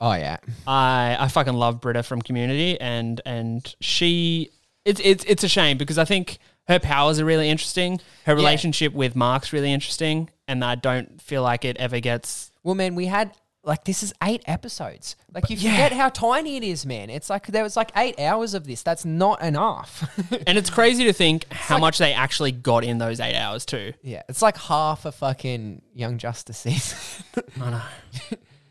[0.00, 0.38] Oh yeah.
[0.66, 4.50] I I fucking love Britta from Community, and and she
[4.84, 8.00] it's it's it's a shame because I think her powers are really interesting.
[8.26, 12.50] Her relationship with Mark's really interesting, and I don't feel like it ever gets.
[12.62, 13.32] Well, man, we had
[13.64, 15.14] like this is eight episodes.
[15.32, 15.70] Like you Yeah.
[15.72, 17.10] forget how tiny it is, man.
[17.10, 18.82] It's like there was like eight hours of this.
[18.82, 20.08] That's not enough.
[20.46, 23.64] And it's crazy to think how like- much they actually got in those eight hours
[23.64, 23.92] too.
[24.02, 26.98] yeah, it's like half a fucking Young Justice season.
[27.60, 27.82] I know.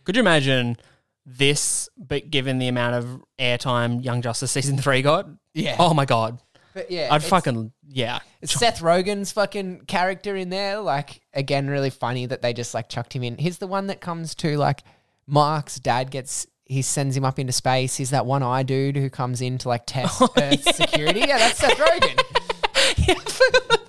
[0.04, 0.77] Could you imagine
[1.25, 5.27] this, but given the amount of airtime Young Justice season three got?
[5.54, 5.75] Yeah.
[5.80, 6.39] Oh my god,
[6.74, 8.20] but yeah, I'd it's- fucking yeah.
[8.42, 10.80] it's Seth Rogen's fucking character in there.
[10.80, 13.38] Like again, really funny that they just like chucked him in.
[13.38, 14.84] He's the one that comes to like
[15.28, 16.48] Mark's dad gets.
[16.66, 17.98] He sends him up into space.
[17.98, 21.20] He's that one eye dude who comes in to like test Earth security.
[21.20, 22.18] Yeah, that's Seth Rogen.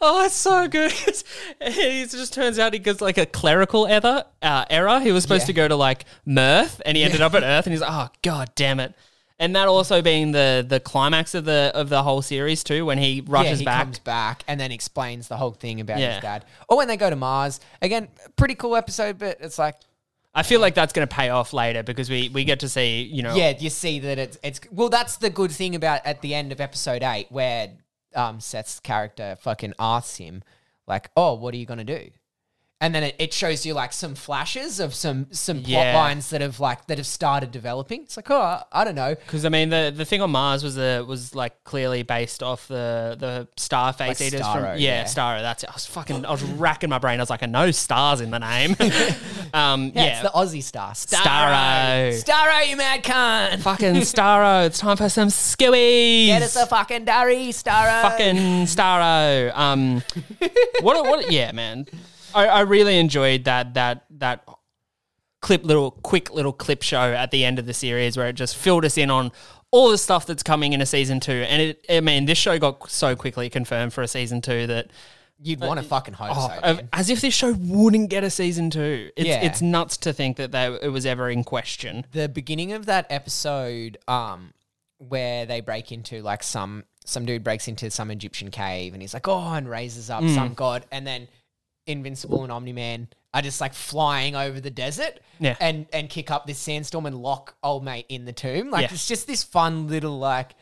[0.00, 0.92] Oh, it's so good.
[0.92, 1.24] 'cause
[1.60, 4.24] it just turns out he gets like a clerical error.
[4.42, 5.00] Uh, error.
[5.00, 5.46] He was supposed Yeah.
[5.46, 8.08] to go to like Mirth, and he ended up at Earth, and he's like, "Oh
[8.22, 8.94] god, damn it!"
[9.38, 12.96] And that also being the the climax of the of the whole series too, when
[12.98, 13.84] he rushes yeah, he back.
[13.84, 16.14] comes back and then explains the whole thing about Yeah.
[16.14, 16.44] his dad.
[16.68, 17.60] Or when they go to Mars.
[17.82, 19.76] Again, pretty cool episode, but it's like
[20.34, 23.02] I feel like that's going to pay off later because we we get to see,
[23.02, 24.88] you know, Yeah, you see that it's it's well.
[24.88, 27.70] That's the good thing about at the end of episode eight, where
[28.14, 30.42] um, Seth's character fucking asks him,
[30.86, 32.10] like, "Oh, what are you gonna do?"
[32.78, 35.96] And then it, it shows you like some flashes of some some plot Yeah.
[35.96, 38.02] lines that have like that have started developing.
[38.02, 39.14] It's like, oh, I, I don't know.
[39.14, 42.68] Because I mean, the the thing on Mars was uh, was like clearly based off
[42.68, 45.04] the the star face Like eaters Starro, from yeah, yeah.
[45.04, 45.40] Starro.
[45.40, 45.70] That's it.
[45.70, 47.18] I was fucking I was racking my brain.
[47.18, 48.76] I was like, I know stars in the name.
[49.54, 52.22] um, Yeah, yeah, it's the Aussie star, Starro.
[52.22, 53.60] Starro, you mad cunt!
[53.62, 54.66] fucking Starro.
[54.66, 56.26] It's time for some skewies.
[56.26, 58.02] Get us a fucking durry, Starro.
[58.02, 58.36] fucking
[58.66, 59.56] Starro.
[59.56, 60.02] Um,
[60.82, 61.02] what?
[61.06, 61.32] What?
[61.32, 61.86] Yeah, man.
[62.36, 64.44] I, I really enjoyed that that that
[65.40, 68.56] clip little quick little clip show at the end of the series where it just
[68.56, 69.30] filled us in on
[69.70, 71.32] all the stuff that's coming in a season two.
[71.48, 74.90] And it, I mean, this show got so quickly confirmed for a season two that
[75.38, 76.60] You'd want to fucking hope oh, so.
[76.76, 76.88] man.
[76.94, 79.10] as if this show wouldn't get a season two.
[79.16, 79.42] It's Yeah.
[79.44, 82.06] it's nuts to think that they, it was ever in question.
[82.12, 84.54] the beginning of that episode um
[84.98, 89.12] where they break into like some some dude breaks into some Egyptian cave and he's
[89.12, 90.34] like oh and raises up Mm.
[90.34, 91.28] some god and then
[91.86, 95.56] Invincible and Omni Man are just like flying over the desert Yeah.
[95.60, 98.88] and and kick up this sandstorm and lock old mate in the tomb like Yeah.
[98.94, 100.54] it's just this fun little like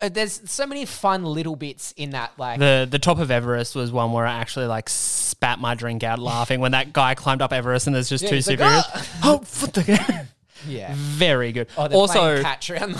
[0.00, 3.74] uh, there's so many fun little bits in that like The the top of Everest
[3.74, 7.42] was one where I actually like spat my drink out laughing when that guy climbed
[7.42, 8.82] up Everest and there's just Yeah, two he's like, superheroes.
[8.94, 10.26] "Ah!" oh, what the
[10.66, 11.68] yeah very good.
[11.76, 12.94] oh also playing catch around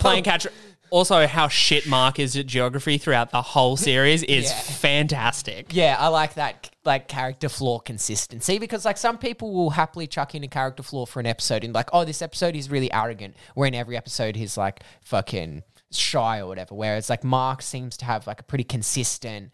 [0.00, 0.46] playing catch.
[0.94, 4.60] Also, how shit Mark is at geography throughout the whole series is Yeah.
[4.60, 5.74] fantastic.
[5.74, 10.36] Yeah, I like that like character flaw consistency because like some people will happily chuck
[10.36, 13.34] in a character flaw for an episode and like, oh, this episode is really arrogant.
[13.54, 16.76] Where in every episode he's like fucking shy or whatever.
[16.76, 19.50] Whereas like Mark seems to have like a pretty consistent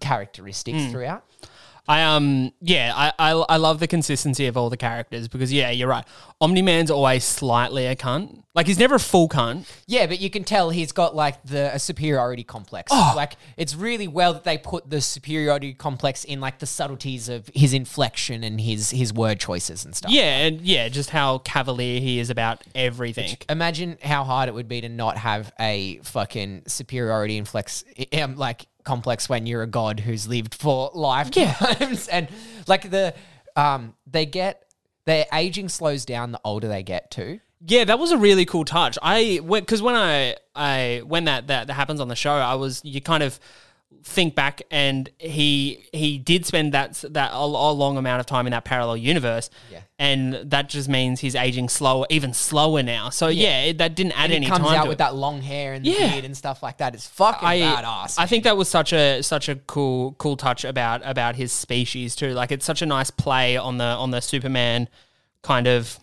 [0.00, 0.90] characteristics Hmm.
[0.90, 1.24] throughout.
[1.88, 5.70] I um yeah, I, I I love the consistency of all the characters because yeah,
[5.70, 6.04] you're right.
[6.40, 8.42] Omni Man's always slightly a cunt.
[8.54, 9.68] Like he's never a full cunt.
[9.86, 12.90] Yeah, but you can tell he's got like the a superiority complex.
[12.92, 13.12] Oh.
[13.14, 17.50] Like it's really well that they put the superiority complex in like the subtleties of
[17.54, 20.10] his inflection and his his word choices and stuff.
[20.10, 23.36] Yeah, and yeah, just how cavalier he is about everything.
[23.48, 27.84] Imagine how hard it would be to not have a fucking superiority inflex
[28.20, 32.28] um, like complex when you're a god who's lived for lifetimes and
[32.66, 33.12] like the
[33.56, 34.66] um they get
[35.06, 37.40] their aging slows down the older they get too.
[37.66, 38.98] Yeah, that was a really cool touch.
[39.00, 42.82] I because when I I when that, that that happens on the show, I was
[42.84, 43.40] you kind of
[44.04, 48.46] think back and he he did spend that that a, a long amount of time
[48.46, 49.50] in that parallel universe.
[49.70, 49.80] Yeah.
[49.98, 53.10] And that just means he's aging slower, even slower now.
[53.10, 54.98] So yeah, it, that didn't add And any comes time out with it.
[54.98, 56.12] that long hair and Yeah.
[56.12, 56.94] beard and stuff like that.
[56.94, 58.16] It's fucking I, badass.
[58.18, 62.14] I think that was such a such a cool cool touch about about his species
[62.14, 62.32] too.
[62.32, 64.88] Like it's such a nice play on the on the Superman
[65.42, 65.98] kind of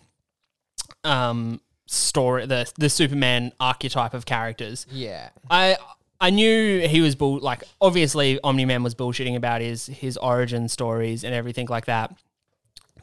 [1.04, 4.86] um story the the Superman archetype of characters.
[4.90, 5.30] yeah.
[5.50, 5.76] I
[6.24, 10.68] I knew he was bull like obviously Omni Man was bullshitting about his his origin
[10.68, 12.16] stories and everything like that.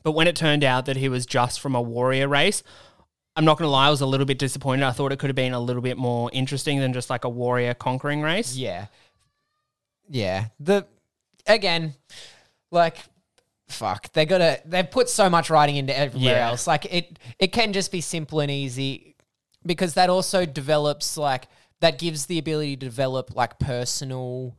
[0.02, 2.64] But when it turned out that he was just from a warrior race,
[3.36, 4.84] I'm not gonna lie, I was a little bit disappointed.
[4.84, 7.30] I thought it could have been a little bit more interesting than just like a
[7.30, 8.56] warrior conquering race.
[8.56, 8.88] Yeah.
[10.10, 10.46] Yeah.
[10.60, 10.88] The
[11.46, 11.94] again,
[12.72, 12.98] like
[13.70, 14.12] fuck.
[14.14, 16.50] They gotta they've put so much writing into everywhere Yeah.
[16.50, 16.66] else.
[16.66, 19.16] Like it it can just be simple and easy
[19.64, 21.46] because that also develops like
[21.82, 24.56] that gives the ability to develop like personal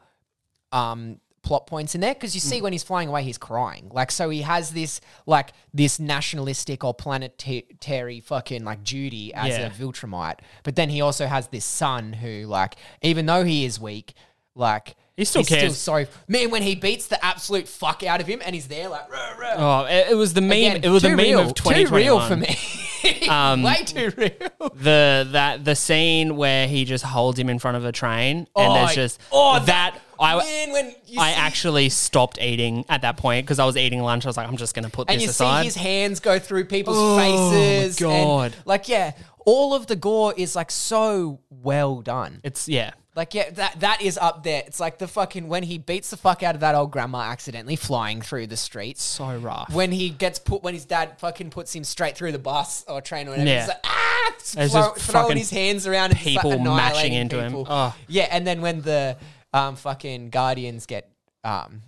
[0.71, 2.63] um plot points in there because you see Mm.
[2.63, 6.95] when he's flying away he's crying like so he has this like this nationalistic or
[6.95, 9.67] planetary fucking like duty as Yeah.
[9.67, 13.81] a Viltrumite but then he also has this son who like even though he is
[13.81, 14.15] weak
[14.55, 15.79] like He still he's cares.
[15.79, 19.11] sorry man when he beats the absolute fuck out of him and he's there like
[19.11, 20.53] "Ruh, ruh." Oh, it, it was the meme.
[20.53, 22.57] Again, it was the too meme real, of too real for me
[23.29, 27.77] Um, way too real The that the scene where he just holds him in front
[27.77, 29.99] of a train, and Oh, there's just oh, that.
[30.21, 33.77] I man when you I see- actually stopped eating at that point because I was
[33.77, 34.25] eating lunch.
[34.25, 35.61] I was like, I'm just gonna put and this you aside.
[35.63, 38.01] see his hands go through people's Oh, my faces.
[38.01, 38.57] and, God.
[38.65, 39.13] like yeah,
[39.45, 42.41] all of the gore is like so well done.
[42.45, 42.93] it's yeah.
[43.15, 44.63] Like yeah, that that is up there.
[44.67, 47.77] It's like the fucking when he beats the fuck out of that old grandma accidentally
[47.77, 49.03] flying through the streets.
[49.03, 49.71] So rough.
[49.73, 53.03] When he gets put, when his dad fucking puts him straight through the bus or
[53.03, 53.59] train or whatever, Yeah.
[53.61, 56.59] he's like ah, There's throw, just throwing fucking his hands around, and just, like, people
[56.61, 57.49] mashing into him.
[57.53, 57.67] people.
[57.69, 57.95] Oh.
[58.09, 59.19] Yeah, and then when the
[59.53, 61.11] um fucking guardians get
[61.45, 61.83] um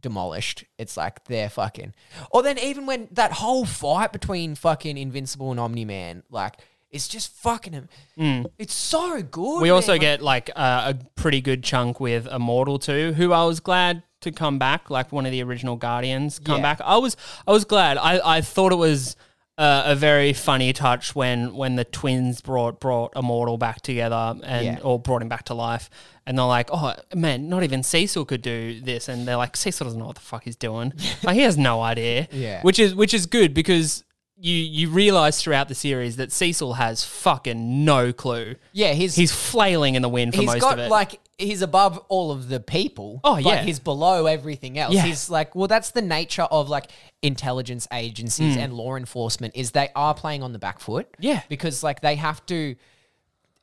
[0.00, 1.94] demolished, it's like they're fucking.
[2.30, 6.54] Or then even when that whole fight between fucking Invincible and Omni Man, like
[6.94, 8.46] it's just fucking him.
[8.58, 9.60] It's so good.
[9.60, 9.74] We man.
[9.74, 14.02] also get like uh, a pretty good chunk with Immortal too, who I was glad
[14.20, 16.62] to come back, like one of the original Guardians come Yeah.
[16.62, 16.80] back.
[16.82, 17.98] I was I was glad.
[17.98, 19.16] I, I thought it was
[19.58, 24.64] uh, a very funny touch when when the twins brought brought Immortal back together and
[24.64, 24.78] Yeah.
[24.82, 25.90] or brought him back to life.
[26.26, 29.08] And they're like, oh man, not even Cecil could do this.
[29.08, 30.92] And they're like, Cecil doesn't know what the fuck he's doing.
[31.22, 32.28] like he has no idea.
[32.32, 32.62] Yeah.
[32.62, 34.04] Which is which is good because
[34.44, 38.56] you you realize throughout the series that Cecil has fucking no clue.
[38.72, 40.82] yeah, he's He's flailing in the wind for he's most got of it.
[40.82, 43.20] He's got like he's above all of the people.
[43.24, 43.62] Oh, but yeah.
[43.62, 44.94] he's below everything else.
[44.94, 45.02] Yeah.
[45.02, 46.90] He's like, well, that's the nature of like
[47.22, 47.96] intelligence Hmm.
[47.96, 51.08] agencies and law enforcement is they are playing on the back foot.
[51.18, 51.40] Yeah.
[51.48, 52.76] because like they have to,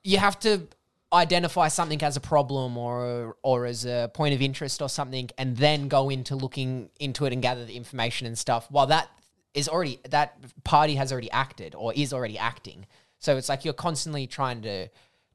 [0.03, 0.67] you have to
[1.13, 5.57] identify something as a problem or or as a point of interest or something, and
[5.57, 8.65] then go into looking into it and gather the information and stuff.
[8.71, 9.07] While that
[9.53, 12.85] is already that party has already acted or is already acting,
[13.19, 14.87] so it's like you're constantly trying to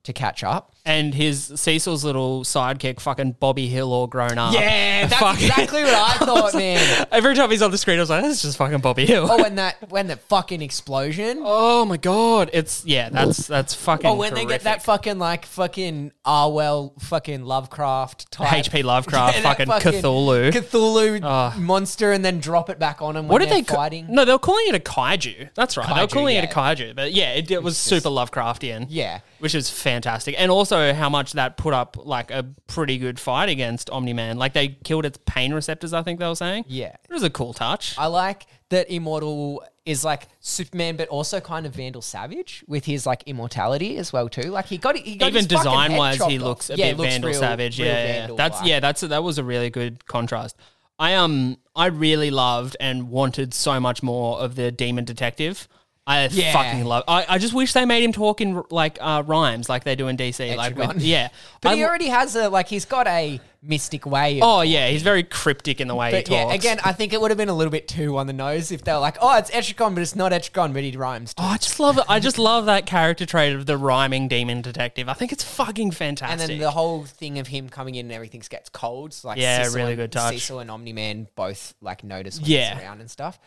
[0.07, 0.73] to catch up.
[0.85, 4.55] and his Cecil's little sidekick, fucking Bobby Hill, all grown up.
[4.55, 7.07] Yeah, that's Fucking- exactly what I thought, man.
[7.11, 9.43] Every time he's on the screen, I was like, "That's just fucking Bobby Hill." Oh,
[9.43, 11.43] when that when that fucking explosion.
[11.59, 14.07] Oh my god, it's yeah, that's that's fucking.
[14.09, 18.83] Oh, when they get that fucking like fucking Arwell fucking Lovecraft type H.P.
[18.83, 20.53] Lovecraft, Yeah, that fucking Cthulhu.
[20.53, 21.59] Cthulhu Oh.
[21.61, 23.27] monster, and then drop it back on him.
[23.29, 24.07] what when did they they're ca- fighting?
[24.09, 25.51] No, they were calling it a kaiju.
[25.55, 25.87] That's right.
[25.89, 26.53] they were Kaiju, calling it a yeah.
[26.53, 28.87] kaiju, but yeah, it, it was super Lovecraftian.
[28.89, 29.21] Yeah.
[29.41, 33.49] which is fantastic, and also how much that put up like a pretty good fight
[33.49, 34.37] against Omni Man.
[34.39, 35.93] Like they killed its pain receptors.
[35.93, 36.65] I think they were saying.
[36.69, 36.95] Yeah.
[37.09, 37.95] it was a cool touch.
[37.99, 43.07] I like that Immortal is like Superman, but also kind of Vandal Savage with his
[43.07, 44.51] like immortality as well too.
[44.51, 46.43] Like he got he got Even design wise, he off.
[46.43, 47.79] looks a Yeah, bit looks Vandal real- Savage.
[47.79, 48.69] real Yeah, yeah, Vandal that's like.
[48.69, 50.57] yeah, that's that was a really good contrast.
[50.99, 55.69] I um I really loved and wanted so much more of the demon detective.
[56.09, 56.53] I Yeah.
[56.53, 57.03] fucking love.
[57.09, 60.07] I, I just wish they made him talk in like uh, rhymes like they do
[60.07, 60.57] in DC.
[60.57, 64.39] Like with, yeah, But I he already has a like he's got a mystic way.
[64.39, 66.55] Of, Oh yeah, he's very cryptic in the way but he yeah, talks.
[66.55, 68.85] again, I think it would have been a little bit too on the nose if
[68.85, 71.43] they were like, "Oh, it's Etrigan, but it's not Etrigan, but he rhymes." Too.
[71.43, 72.05] Oh, I just love it.
[72.09, 75.09] I just love that character trait of the rhyming demon detective.
[75.09, 76.31] I think it's fucking fantastic.
[76.31, 76.59] and fantastic.
[76.61, 79.13] then the whole thing of him coming in and everything gets cold.
[79.13, 80.35] So like Yeah, Cecil really and, good touch.
[80.35, 82.75] Cecil and Omni Man both like notice when Yeah.
[82.77, 83.41] he's around and stuff.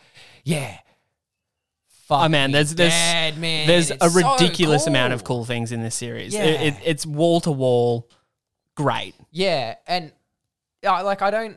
[0.44, 0.76] Yeah.
[2.10, 3.66] Oh man, there's there's dead, man.
[3.66, 5.38] there's It's a so ridiculous amount of cool.
[5.38, 6.34] cool things in this series.
[6.34, 6.44] Yeah.
[6.44, 8.08] It, it, it's wall to wall,
[8.74, 9.14] great.
[9.30, 10.12] Yeah, and
[10.86, 11.56] uh, like I don't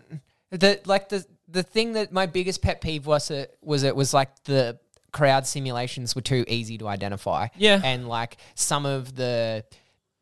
[0.51, 4.13] the like the the thing that my biggest pet peeve was it was it was
[4.13, 4.79] like the
[5.11, 7.47] crowd simulations were too easy to identify.
[7.55, 7.79] Yeah.
[7.83, 9.63] and like some of the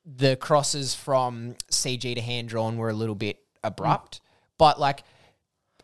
[0.05, 4.21] the crosses from CG to hand drawn were a little bit abrupt,
[4.57, 5.03] but like.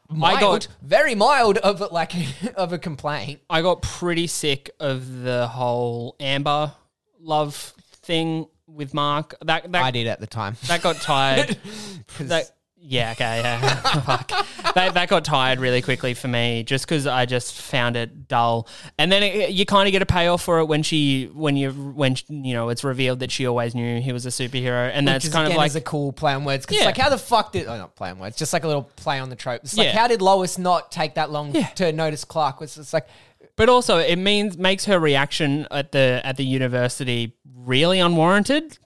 [0.10, 2.14] Mild, got- very mild of a, like
[2.56, 3.42] of a complaint.
[3.50, 6.74] I got pretty sick of the whole Amber
[7.20, 7.56] love
[8.04, 9.36] thing with Mark.
[9.44, 10.56] That that I did at the time.
[10.68, 11.58] that got tired.
[12.20, 13.76] that, yeah, okay, yeah.
[14.02, 14.30] Fuck.
[14.76, 18.68] That, that got tired really quickly for me, just because I just found it dull.
[18.98, 21.72] And then it, you kind of get a payoff for it when she, when you,
[21.72, 25.26] when you know, it's revealed that she always knew he was a superhero, and that's
[25.26, 26.66] is, kind of like is a cool play on words.
[26.66, 26.82] 'cause Yeah.
[26.82, 27.68] it's like, how the fuck did?
[27.68, 28.38] Oh, not play on words.
[28.38, 29.62] Just like a little play on the trope.
[29.64, 30.00] It's like, Yeah.
[30.00, 31.68] how did Lois not take that long Yeah.
[31.76, 32.62] to notice Clark?
[32.62, 33.08] It's, it's like,
[33.56, 38.78] But also, it means makes her reaction at the at the university really unwarranted.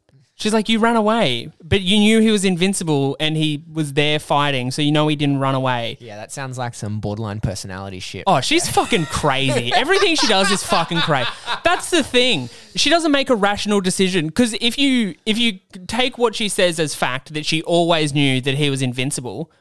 [0.41, 4.17] She's like, "You ran away, but you knew he was invincible and he was there
[4.17, 7.99] fighting, so you know he didn't run away." yeah, that sounds like some borderline personality
[7.99, 8.23] shit.
[8.25, 9.71] Oh, she's fucking crazy.
[9.75, 11.29] Everything she does is fucking crazy.
[11.63, 12.49] That's the thing.
[12.75, 16.79] She doesn't make a rational decision because if you if you take what she says
[16.79, 19.51] as fact that she always knew that he was invincible,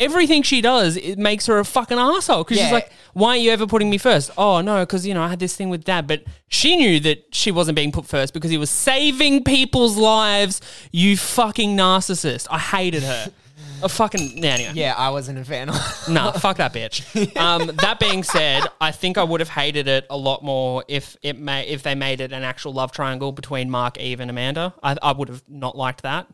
[0.00, 3.50] everything she does it makes her a fucking asshole because she's like, "Why are you
[3.50, 4.30] ever putting me first?
[4.38, 7.34] Oh no, because you know I had this thing with dad, but she knew that
[7.34, 10.60] she wasn't being put first because he was saving people's lives.
[10.92, 12.46] You fucking narcissist.
[12.50, 13.32] I hated her.
[13.80, 14.72] A fucking yeah, anyway.
[14.74, 15.68] Yeah, I wasn't a fan.
[15.68, 15.76] of
[16.08, 17.04] Nah, fuck that bitch.
[17.38, 21.16] Um, that being said, I think I would have hated it a lot more if
[21.22, 24.74] it may if they made it an actual love triangle between Mark, Eve, and Amanda.
[24.82, 26.26] I, I would have not liked that.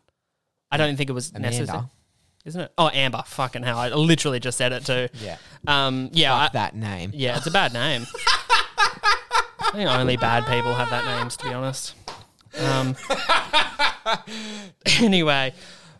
[0.70, 1.90] I don't think it was Amanda.
[2.44, 2.72] Isn't it?
[2.76, 3.22] Oh, Amber.
[3.26, 3.78] Fucking hell!
[3.78, 5.08] I literally just said it too.
[5.22, 5.38] Yeah.
[5.66, 6.10] Um.
[6.12, 6.34] Yeah.
[6.34, 7.10] I, Fuck that name.
[7.14, 7.36] yeah.
[7.38, 8.06] It's a bad name.
[8.16, 11.94] I think only bad people have that names, to be honest.
[12.58, 12.96] Um.
[15.02, 15.54] anyway,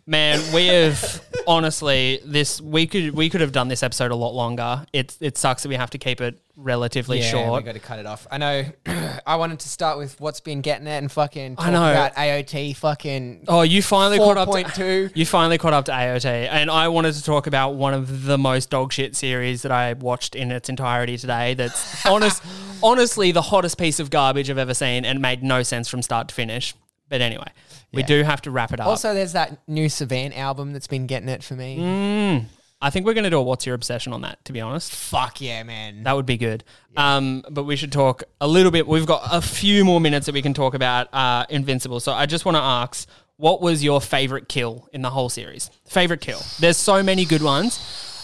[0.07, 4.33] man, we have honestly this we could we could have done this episode a lot
[4.33, 4.85] longer.
[4.93, 7.61] It it sucks that we have to keep it relatively Yeah, short.
[7.63, 8.25] we got to cut it off.
[8.31, 8.65] I know.
[9.25, 11.91] I wanted to start with what's been getting it and fucking talk I know.
[11.91, 12.75] about AOT.
[12.77, 14.49] Fucking Oh, you finally caught up.
[14.51, 15.09] To, two.
[15.15, 18.37] you finally caught up to AOT, and I wanted to talk about one of the
[18.37, 21.53] most dog shit series that I watched in its entirety today.
[21.55, 22.41] That's honest,
[22.81, 26.29] honestly, the hottest piece of garbage I've ever seen, and made no sense from start
[26.29, 26.73] to finish.
[27.09, 27.47] But anyway,
[27.93, 28.07] we Yeah.
[28.07, 28.87] do have to wrap it up.
[28.87, 31.77] Also, there's that new Savan album that's been getting it for me.
[31.79, 32.45] Mm.
[32.81, 34.43] I think we're going to do a "What's Your Obsession" on that.
[34.45, 36.03] To be honest, Fuck yeah, man.
[36.03, 36.63] that would be good.
[36.97, 38.85] Um, but we should talk a little bit.
[38.87, 41.99] We've got a few more minutes that we can talk about uh, Invincible.
[41.99, 45.71] So I just want to ask, what was your favorite kill in the whole series?
[45.87, 46.41] Favorite kill?
[46.59, 47.77] There's so many good ones.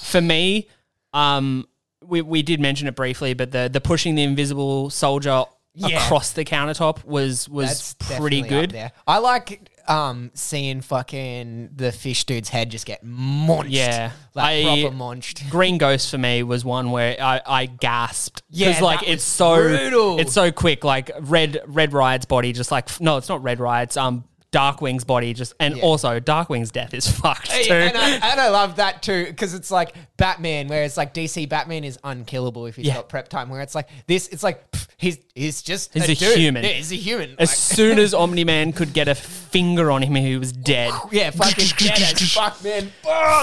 [0.03, 0.67] For me,
[1.13, 1.65] um,
[2.03, 6.03] we, we did mention it briefly, but the the pushing the invisible soldier Yeah.
[6.05, 8.71] across the countertop was was That's pretty definitely up good.
[8.71, 8.91] there.
[9.07, 13.71] I like um seeing fucking the fish dude's head just get munched.
[13.71, 14.11] Yeah.
[14.35, 15.49] like I- proper munched.
[15.49, 19.23] Green Ghost for me was one where I, I gasped Yeah, because like that it's
[19.23, 20.19] was so brutal.
[20.19, 20.83] it's so quick.
[20.83, 25.33] Like Red Red Riot's body just like no, it's not Red Riot's um Darkwing's body
[25.33, 25.83] just and Yeah.
[25.83, 27.73] also Darkwing's death is fucked too.
[27.73, 31.47] And, I, and I love that too because it's like Batman, where it's like DC
[31.47, 32.95] Batman is unkillable if he's Yeah.
[32.95, 33.49] got prep time.
[33.49, 36.37] Where it's like this, it's like pff, he's he's just He's a dude.
[36.37, 36.63] human.
[36.63, 37.35] Yeah, he's a human.
[37.39, 40.93] as Like- soon as Omni Man could get a finger on him, he was dead.
[41.11, 42.91] yeah, fucking dead as fuck, man.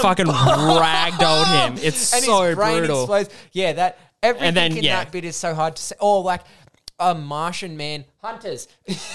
[0.01, 1.77] Fucking ragdolled him.
[1.83, 3.01] It's and so his brain brutal.
[3.03, 3.29] explodes.
[3.51, 5.03] Yeah, that everything then, in yeah.
[5.03, 5.95] that bit is so hard to say.
[5.99, 6.41] Oh, like
[6.99, 8.67] a Martian man, hunters.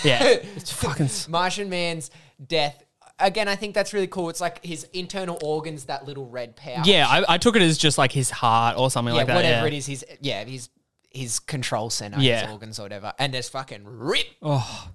[0.02, 2.10] Yeah, it's fucking s- Martian man's
[2.46, 2.82] death.
[3.18, 4.28] Again, I think that's really cool.
[4.28, 6.86] It's like his internal organs, that little red pouch.
[6.86, 9.36] Yeah, I, I took it as just like his heart or something yeah, like that.
[9.36, 9.72] whatever yeah.
[9.74, 9.86] it is.
[9.86, 10.68] His yeah, his
[11.10, 12.42] his control center, Yeah.
[12.42, 14.26] his organs or whatever, and just fucking rip.
[14.42, 14.88] Oh,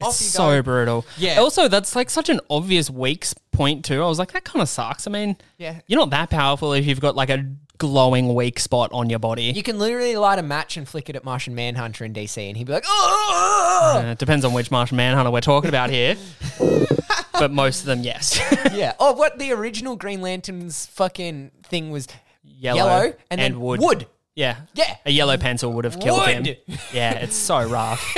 [0.00, 0.62] Off it's you so go.
[0.62, 1.04] brutal.
[1.18, 1.40] Yeah.
[1.40, 4.02] Also, that's like such an obvious weak s- point too.
[4.02, 5.06] I was like, that kind of sucks.
[5.06, 5.80] I mean, Yeah.
[5.86, 7.44] you're not that powerful if you've got like a
[7.78, 9.44] glowing weak spot on your body.
[9.44, 12.56] You can literally light a match and flick it at Martian Manhunter in DC, and
[12.56, 16.16] he'd be like, "Oh, Uh, it depends on which Martian Manhunter we're talking about here.
[17.32, 18.38] but most of them, yes.
[18.74, 22.08] yeah." Oh, what the original Green Lantern's fucking thing was
[22.42, 23.80] Yellow yellow, and, and then wood.
[23.80, 24.06] wood.
[24.34, 24.56] Yeah.
[24.74, 24.96] Yeah.
[25.04, 26.44] A yellow pencil would have killed him.
[26.92, 28.16] Yeah, it's so rough.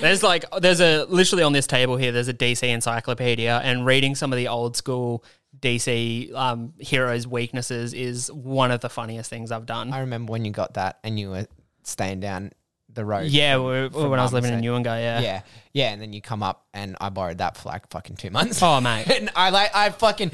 [0.00, 4.14] there's like there's a literally on this table here, there's a DC encyclopedia and reading
[4.16, 5.24] some of the old school
[5.62, 9.92] DC um, heroes' weaknesses is one of the funniest things I've done.
[9.92, 11.46] I remember when you got that and you were
[11.82, 12.52] staying down
[12.92, 13.28] the road.
[13.28, 14.64] yeah, from- we- from when I was living in End.
[14.64, 15.20] Newinga, yeah.
[15.20, 15.40] Yeah,
[15.72, 18.60] yeah, and then you come up and I borrowed that for like fucking two months.
[18.62, 19.08] Oh, mate.
[19.20, 20.30] and I like I fucking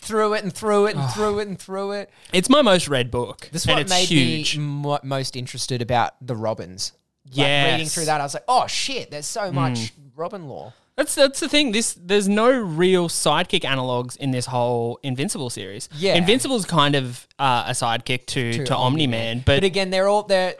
[0.00, 2.10] threw it and threw it and threw it and threw it.
[2.32, 3.48] It's my most read book.
[3.52, 4.56] This is and what it's made huge.
[4.58, 6.92] me mo- most interested about the Robins.
[7.26, 7.72] Like, Yes.
[7.72, 9.54] reading through that, I was like, oh shit, there's so Hmm.
[9.54, 10.72] much Robin lore.
[10.96, 11.72] That's that's the thing.
[11.72, 15.88] This there's no real sidekick analogs in this whole Invincible series.
[15.96, 16.14] Yeah.
[16.14, 20.22] Invincible's kind of uh, a sidekick to to, Omni Man, but, But again, they're all
[20.22, 20.54] they're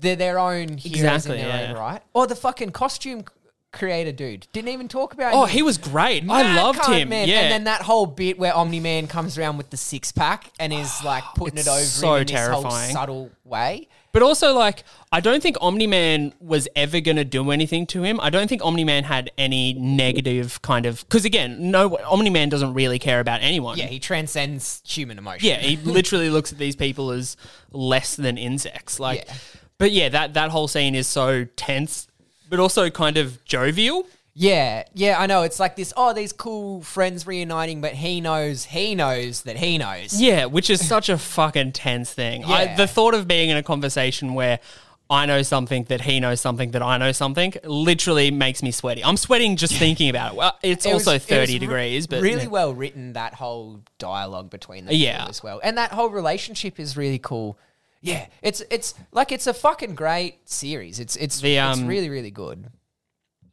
[0.00, 1.70] they're their own heroes Exactly, in their yeah.
[1.72, 2.02] own right.
[2.12, 3.24] Or the fucking costume
[3.72, 5.32] creator dude didn't even talk about.
[5.34, 5.50] oh, him.
[5.50, 6.22] he was great.
[6.24, 7.08] I Mad loved cunt, him.
[7.10, 7.28] man.
[7.28, 10.50] Yeah, And then that whole bit where Omni Man comes around with the six pack
[10.60, 12.92] and is like putting It's it over so him in this whole terrifying.
[12.92, 13.88] subtle way.
[14.16, 18.02] But also, like, I don't think Omni Man was ever going to do anything to
[18.02, 18.18] him.
[18.18, 21.00] I don't think Omni Man had any negative kind of.
[21.00, 23.76] Because again, no, Omni Man doesn't really care about anyone.
[23.76, 25.46] Yeah, he transcends human emotion.
[25.46, 27.36] Yeah, he literally looks at these people as
[27.72, 28.98] less than insects.
[28.98, 29.34] Like, Yeah.
[29.76, 32.08] but yeah, that that whole scene is so tense,
[32.48, 34.06] but also kind of jovial.
[34.38, 35.42] Yeah, yeah, I know.
[35.42, 39.78] It's like this, oh, these cool friends reuniting, but he knows, he knows that he
[39.78, 40.20] knows.
[40.20, 42.44] Yeah, which is such a fucking tense thing.
[42.44, 42.76] I, Yeah.
[42.76, 44.60] the thought of being in a conversation where
[45.08, 49.02] I know something that he knows something that I know something literally makes me sweaty.
[49.02, 50.36] I'm sweating just thinking about it.
[50.36, 52.48] Well, it's It also it was 30 re- degrees, but really yeah.
[52.48, 55.24] well written, that whole dialogue between them Yeah.
[55.30, 55.60] as well.
[55.64, 57.56] And that whole relationship is really cool.
[58.02, 61.00] Yeah, it's it's like it's a fucking great series.
[61.00, 62.66] It's it's The, it's um, really really good.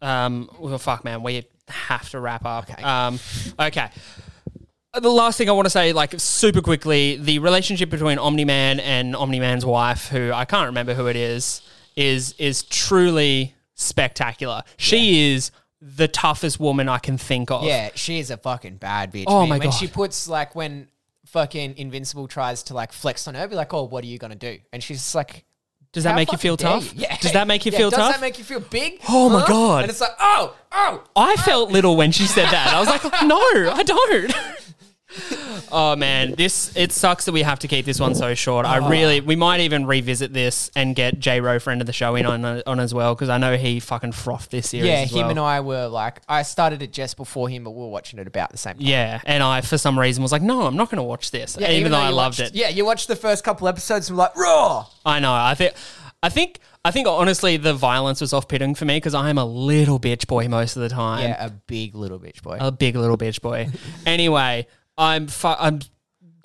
[0.03, 2.69] Um, well, fuck, man, we have to wrap up.
[2.69, 2.83] Okay.
[2.83, 3.19] Um,
[3.59, 3.89] okay.
[4.93, 8.79] The last thing I want to say, like super quickly, the relationship between Omni Man
[8.79, 11.61] and Omni Man's wife, who I can't remember who it is,
[11.95, 14.61] is is truly spectacular.
[14.77, 15.51] She is
[15.81, 17.63] the toughest woman I can think of.
[17.63, 19.25] Yeah, she is a fucking bad bitch.
[19.25, 19.49] Oh man.
[19.49, 19.77] my when God.
[19.77, 20.89] she puts like when
[21.25, 24.35] fucking Invincible tries to like flex on her, be like, "Oh, what are you gonna
[24.35, 25.43] do?" And she's just like,
[25.93, 26.93] Does that "How make you fucking feel dare tough?
[26.93, 27.17] you?" Yeah.
[27.17, 28.11] Does that make you Yeah, feel does tough?
[28.13, 28.99] that make you feel big?
[29.07, 29.47] Oh my Huh?
[29.47, 29.81] God.
[29.83, 31.03] And it's like, oh, oh.
[31.15, 32.73] I felt little when she said that.
[32.73, 33.37] I was like, no,
[33.71, 34.33] I don't.
[35.71, 38.65] oh man, this it sucks that we have to keep this one so short.
[38.65, 42.15] I really, we might even revisit this and get J Ro friend of the show
[42.15, 44.87] in on on as well because I know he fucking frothed this series.
[44.87, 47.89] Yeah, him and I were like, I started it just before him, but we were
[47.89, 48.81] watching it about the same time.
[48.85, 51.57] Yeah, and I for some reason was like, no, I'm not going to watch this,
[51.59, 52.55] Yeah, even, though, I you loved watched- it.
[52.57, 54.85] Yeah, you watched the first couple episodes and were like, raw.
[55.05, 55.33] I know.
[55.33, 55.73] I think.
[56.21, 56.59] I think.
[56.85, 60.27] I think honestly, the violence was off-putting for me because I am a little bitch
[60.27, 61.21] boy most of the time.
[61.23, 62.57] Yeah, a big little bitch boy.
[62.59, 63.69] a big little bitch boy.
[64.05, 65.79] anyway, I'm fu- I'm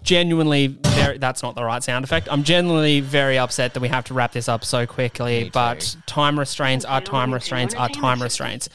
[0.03, 1.18] genuinely very.
[1.18, 2.28] That's not the right sound effect.
[2.30, 5.51] I'm genuinely very upset that we have to wrap this up so quickly.
[5.53, 8.68] But time restraints are time restraints are time restraints.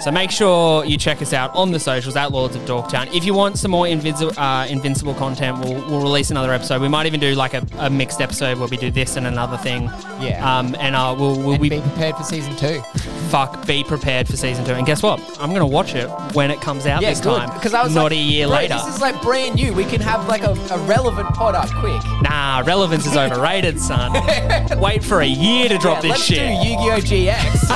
[0.00, 3.14] So make sure you check us out on the socials at Lords of Dorktown.
[3.14, 6.80] If you want some more Invincible, uh, Invincible content, we'll, we'll release another episode.
[6.80, 9.58] We might even do like a, a mixed episode where we do this and another
[9.58, 9.84] thing.
[10.20, 10.40] Yeah.
[10.42, 12.82] Um, and uh, we'll, we'll and be, be prepared for season two.
[13.30, 14.72] Fuck, be prepared for season two.
[14.72, 15.20] And guess what?
[15.40, 17.50] I'm going to watch it when it comes out this time.
[17.54, 18.74] Because I was not like, a year "Bro, later.
[18.74, 19.72] This is like brand new.
[19.72, 22.02] We can have like a, a relevant pod up quick.
[22.22, 24.12] Nah, relevance is overrated, son.
[24.80, 26.38] Wait for a year to drop Yeah, this let's shit.
[26.38, 27.00] do Yu-Gi-Oh!
[27.00, 27.70] GX.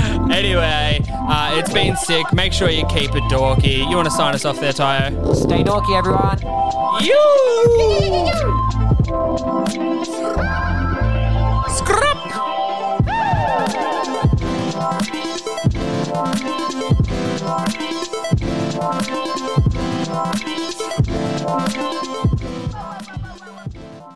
[0.30, 2.24] Anyway, uh, it's been sick.
[2.32, 3.78] Make sure you keep it dorky.
[3.90, 5.34] You want to sign us off there, Tayo?
[5.34, 6.38] Stay dorky, everyone.
[7.02, 7.18] You.
[19.02, 20.34] Thank
[22.24, 22.29] you.